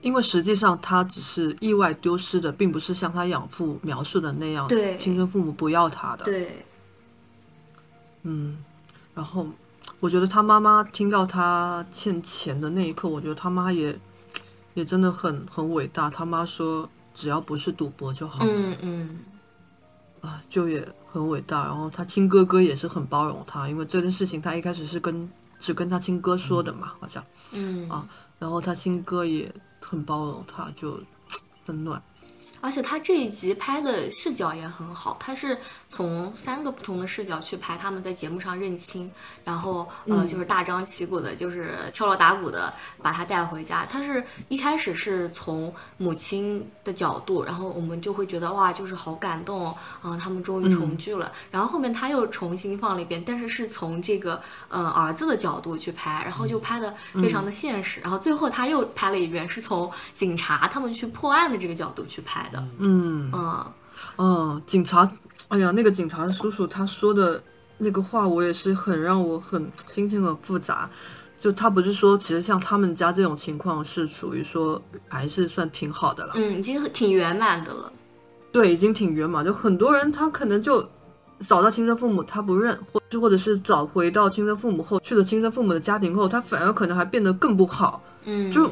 [0.02, 6.26] 因为实际上他只是意外丢失的，并不是像他养父描述的那样，对亲生父母不要他的。
[6.26, 6.66] 对，
[8.24, 8.58] 嗯，
[9.16, 9.48] 然后
[10.04, 13.98] 我觉得他妈妈听到他欠钱的那一刻，我觉得他妈也
[14.74, 16.10] 也真的很很伟大。
[16.10, 19.20] 他妈说只要不是赌博就好，嗯嗯
[20.20, 21.64] 啊，就也很伟大。
[21.64, 27.24] 然后他亲哥哥也是很包容他，因为这件事情他一开始是跟只跟他亲哥说的嘛，好像。
[27.54, 28.06] 嗯，啊
[28.40, 29.50] 然后他亲哥也
[29.80, 31.00] 很包容他，就
[31.66, 32.04] 很暖。
[32.64, 35.58] 而且他这一集拍的视角也很好，他是
[35.90, 39.12] 从三个不同的视角去拍他们在节目上认亲，
[39.44, 43.86] 然后呃就是大张旗鼓的，就是敲锣打鼓的把他带回家。
[43.86, 49.68] 他是一开始是从母亲的角度，然后我们就会觉得哇，就是好感动
[50.02, 51.34] 啊、他们终于重聚了。
[51.52, 58.00] 然后后面他又重新放了一遍，但是是从这个嗯、呃儿子的角度去拍，然后就拍的非常的现实。
[58.00, 62.53] 然后最后他又拍了一遍，是从警察他们去破案的这个角度去拍的。
[62.80, 63.66] 嗯嗯
[64.18, 65.10] 嗯，警察，
[65.48, 67.42] 哎呀，那个警察叔叔他说的
[67.78, 70.90] 那个话，我也是很让我很心情很复杂。
[71.40, 77.92] 就他不是说，其实像他们家这种情况是属于说还是算挺好的了，嗯，已经挺圆满的了。
[78.50, 79.44] 对，已经挺圆满。
[79.44, 80.88] 就很多人他可能就
[81.40, 88.02] 找到亲生父母他不认，或或者是找回到亲生父母后去了亲生父母的家庭后，他反而可能还变得更不好。
[88.24, 88.72] 嗯，就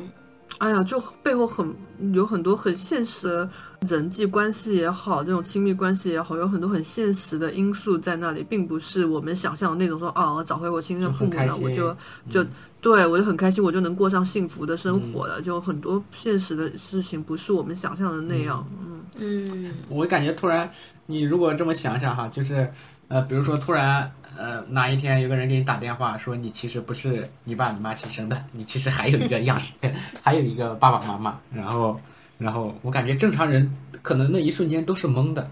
[0.59, 1.75] 哎呀，就背后很
[2.13, 3.49] 有很多很现实的
[3.87, 11.95] 人际关系也好，这种亲密关系也好，有很多很现实的因素在那里，并不是我们想象的那种说啊，我找回我亲生父母了，我就
[12.29, 12.45] 就
[12.79, 15.41] 对我就很开心，我就能过上幸福的生活了。
[15.41, 18.63] 就很多现实的事情不是我们想象的那样。
[18.79, 20.69] 嗯，嗯我感觉突然，
[21.07, 22.71] 你如果这么想想哈，就是
[23.07, 29.73] 呃，比如说突然呃哪一天有个人给你打电话说你其实不是你爸你妈亲生的，你其实还有一个样式，
[30.21, 31.99] 还有一个爸爸妈妈，然后
[32.41, 33.71] 然后我感觉正常人
[34.01, 35.51] 可能那一瞬间都是懵的。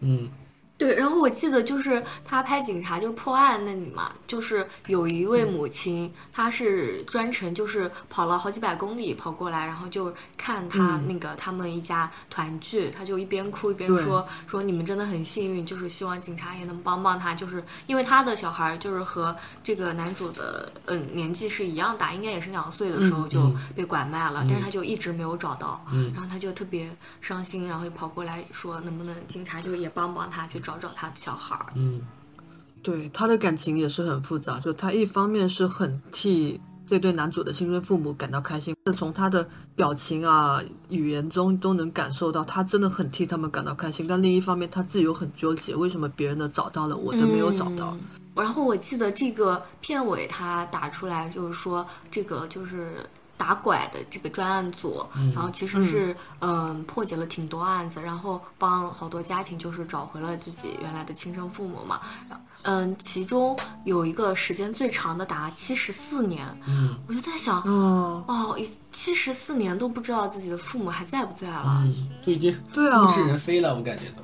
[0.00, 0.28] 嗯，
[0.82, 31.66] 对，然后我记得就是他拍警察就是破案那里嘛，就是有一位母亲，她是专程就是跑了好几百公里跑过来，然后就看他那个他们一家团聚，他就一边哭一边说说你们真的很幸运，就是希望警察也能帮帮他，就是因为他的小孩就是和这个男主的嗯年纪是一样大，应该也是两岁的时候就被拐卖了，但是他就一直没有找到，然后他就特别伤心，然后就跑过来说能不能警察就也帮帮他去找找找他的小孩儿。
[31.74, 32.00] 嗯
[32.82, 44.04] 对他的感情也是很复杂，就他一方面是很替这对男主的亲生父母感到开心，从他的表情啊、语言中都能感受到他真的很替他们感到开心。
[44.08, 47.92] 但另一方面，他自己又很纠结，为什么别人的找到了，我的没有找到？
[47.92, 48.00] 嗯
[48.34, 53.06] 然后我记得这个片尾他打出来就是说，这个就是
[53.42, 56.84] 打拐的这个专案组，然后其实是嗯。
[56.92, 62.00] 破解了挺多案子，然后帮好多家庭就是找回了自己原来的亲生父母嘛。
[62.62, 66.94] 嗯，其中有一个时间最长的达七十四年，嗯。
[67.06, 68.58] 我就在想，哦，哦，
[68.90, 71.82] 七十四年都不知道自己的父母还在不在了。
[71.84, 73.02] 嗯，都已经对啊。
[73.04, 74.22] 物是人非了，我感觉都。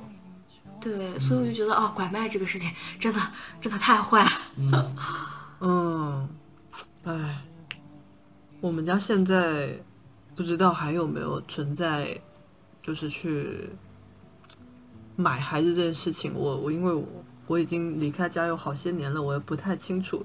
[0.80, 3.20] 对，所以我就觉得啊、拐卖这个事情真的
[3.60, 4.30] 真的太坏了。
[4.56, 4.96] 嗯，
[5.60, 6.28] 嗯，
[7.04, 7.42] 哎，
[8.60, 9.78] 我们家现在
[10.34, 12.20] 不知道还有没有存在，
[12.82, 13.70] 就是去
[15.16, 16.34] 买孩子这件事情。
[16.34, 17.04] 我我因为我
[17.46, 20.24] 我已经离开家有好些年了，我也不太清楚。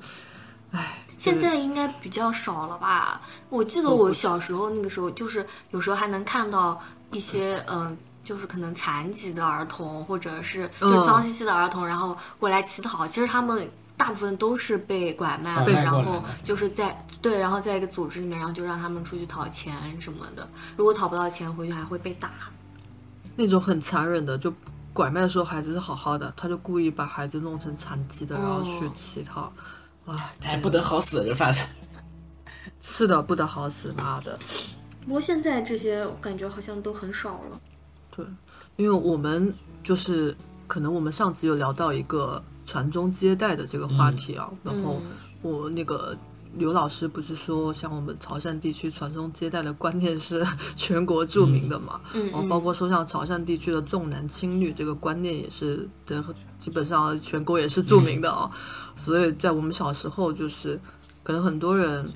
[0.71, 3.21] 唉，现在应该比较少了吧？
[3.49, 6.81] 我记得我小时候那个时候，就是有时候还能看到
[7.11, 7.97] 一些嗯。
[8.23, 13.05] 就是可能残疾的儿童，或者是就脏兮兮的儿童，然后过来乞讨。
[13.05, 20.47] 其实他们大部分都是被拐卖了，然后就是在对，然后在一个组织里面，然后就让他们出去讨钱什么的。
[20.75, 22.29] 如果讨不到钱，回去还会被打。
[23.35, 24.53] 那种很残忍的，就
[24.93, 29.51] 拐卖的时候孩子是好好的，他就故意把孩子弄成残疾的，然后去哦乞讨。
[30.05, 31.61] 哇，哎，不得好死，这贩子。
[32.81, 34.37] 是的，不得好死，妈的！
[35.05, 37.61] 不过现在这些我感觉好像都很少了。
[38.15, 38.25] 对，
[38.75, 40.35] 因为我们就是
[40.67, 45.11] 可能我们上集有聊到一个传宗接代的这个话题啊，然后嗯
[45.41, 46.17] 我那个
[46.55, 50.45] 刘老师不是说，像我们潮汕地区传宗接代的观念是
[50.75, 52.31] 全国著名的嘛，嗯。
[52.31, 56.23] 然后包括说像潮汕地区的重男轻女这个观念也是的，
[56.59, 58.49] 基本上全国也是著名的哦，
[58.95, 60.79] 所以在我们小时候就是
[61.23, 62.09] 可能很多人。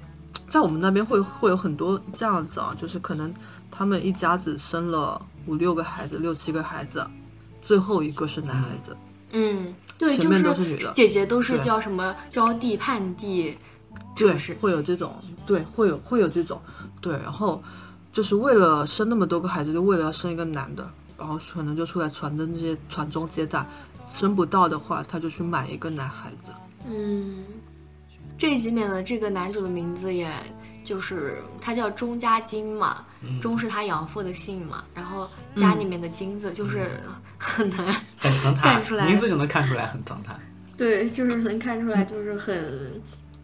[0.50, 3.34] 在我们那边会会有很多这样子啊，就是可能
[3.70, 7.06] 他们一家子生了五六个孩子，六七个孩子，
[7.62, 8.95] 最后一个是男孩子，
[9.32, 13.54] 嗯，对，前就是面都是女的姐姐都是叫什么招娣、盼娣，
[14.16, 14.54] 对，是。
[14.56, 15.16] 会有这种，
[15.46, 16.62] 对，会有会有这种，
[17.02, 17.62] 对，然后
[18.12, 23.66] 就是为了生那么多个孩子，就为了要生一个男的，然后可能就出来传的那些传宗接代，
[24.08, 26.52] 生不到的话，他就去买一个男孩子，
[26.88, 27.44] 嗯，
[28.38, 30.32] 这一集里面的这个男主的名字，也
[30.84, 33.04] 就是他叫钟家金嘛，
[33.42, 37.02] 钟是他养父的姓嘛，然后家里面的金子就是
[37.38, 40.38] 很难，很疼他看出，来名字就能看出来很疼他。
[40.76, 43.02] 对，就是能看出来，就是很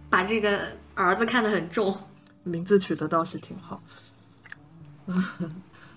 [0.10, 0.60] 把这个
[0.94, 1.96] 儿子看得很重。
[2.44, 3.82] 名字取得倒是挺好。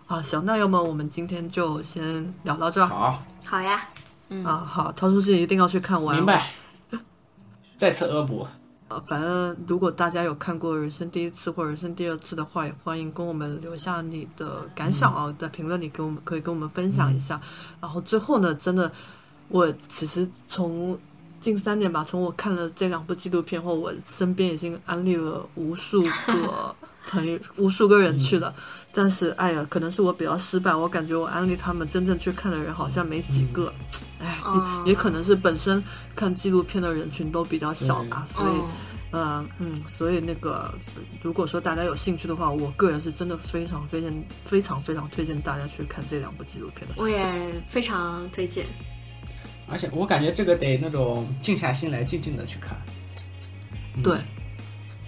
[0.06, 3.84] 啊，行，那要么我们今天就先聊到这儿好，好呀，
[4.44, 4.58] 啊。
[4.58, 6.16] 好，陶书记一定要去看完。
[6.16, 6.46] 明白。
[7.76, 8.46] 再次恶补，
[8.88, 17.40] 呃，反正如果大家有看过《人生第一次》或者《人生第二次》的话，也欢迎跟我们留下你的感想啊，在评论里给我们可以跟我们分享一下。
[17.80, 18.92] 然后最后呢，真的，
[19.48, 20.96] 我其实从
[21.40, 26.76] 近三年吧，从我看了这两部纪录片后，我身边已经安利了无数个
[27.06, 28.54] 朋友、无数个人去了。
[28.92, 33.72] 但是，哎呀，可能是我比较失败，我感觉我安利他们真正去看的人好像没几个。
[34.18, 35.82] 哎，哦也也可能是本身
[36.14, 38.52] 看纪录片的人群都比较小吧，所以。
[39.12, 40.74] 嗯，嗯嗯，所以那个，
[41.22, 44.12] 如果说大家有兴趣的话，我个人是真的非常非常
[44.44, 46.94] 非常非常推荐大家去看这两部纪录片的。
[46.96, 48.66] 我也非常推荐。
[49.68, 52.76] 而且我感觉这个得那种静下心来，静静的去看。
[54.02, 54.18] 对，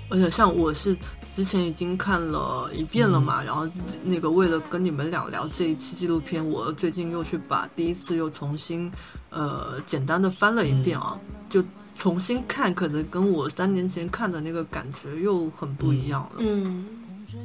[0.09, 0.97] 而且像我是
[1.39, 3.65] 之前已经看了一遍了嘛，然后
[4.03, 8.91] 那个为了跟你们俩聊这一期纪录片，我最近又去把第一次又重新
[9.31, 11.17] 呃简单的翻了一遍啊，
[11.49, 11.63] 就
[11.95, 16.39] 重新看，可能跟我三年前看的那个感觉又很不一样了。
[16.39, 16.85] 嗯，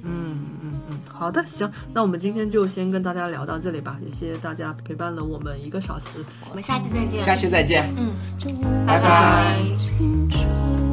[0.02, 6.26] 嗯嗯嗯，好的，行，那我们今天就先跟大家聊到这里吧，也谢谢大家陪伴了我们一个小时。
[6.50, 7.22] 我们下期再见。
[7.22, 7.94] 下期再见。
[7.96, 8.16] 嗯，
[8.88, 9.78] 拜拜拜。
[9.78, 10.93] 清楚。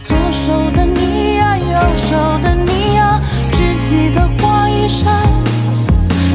[0.00, 3.20] 左手的你呀，右手的你呀，
[3.50, 5.10] 只记得花衣裳。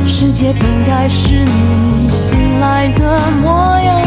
[0.05, 4.01] 世界本该是你醒来的模样。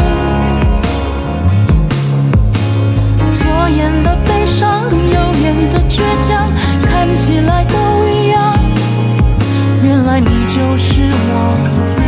[3.37, 6.47] 左眼的悲伤，右眼的倔强，
[6.83, 7.77] 看起来都
[8.07, 8.55] 一样。
[9.83, 12.04] 原来你就是我。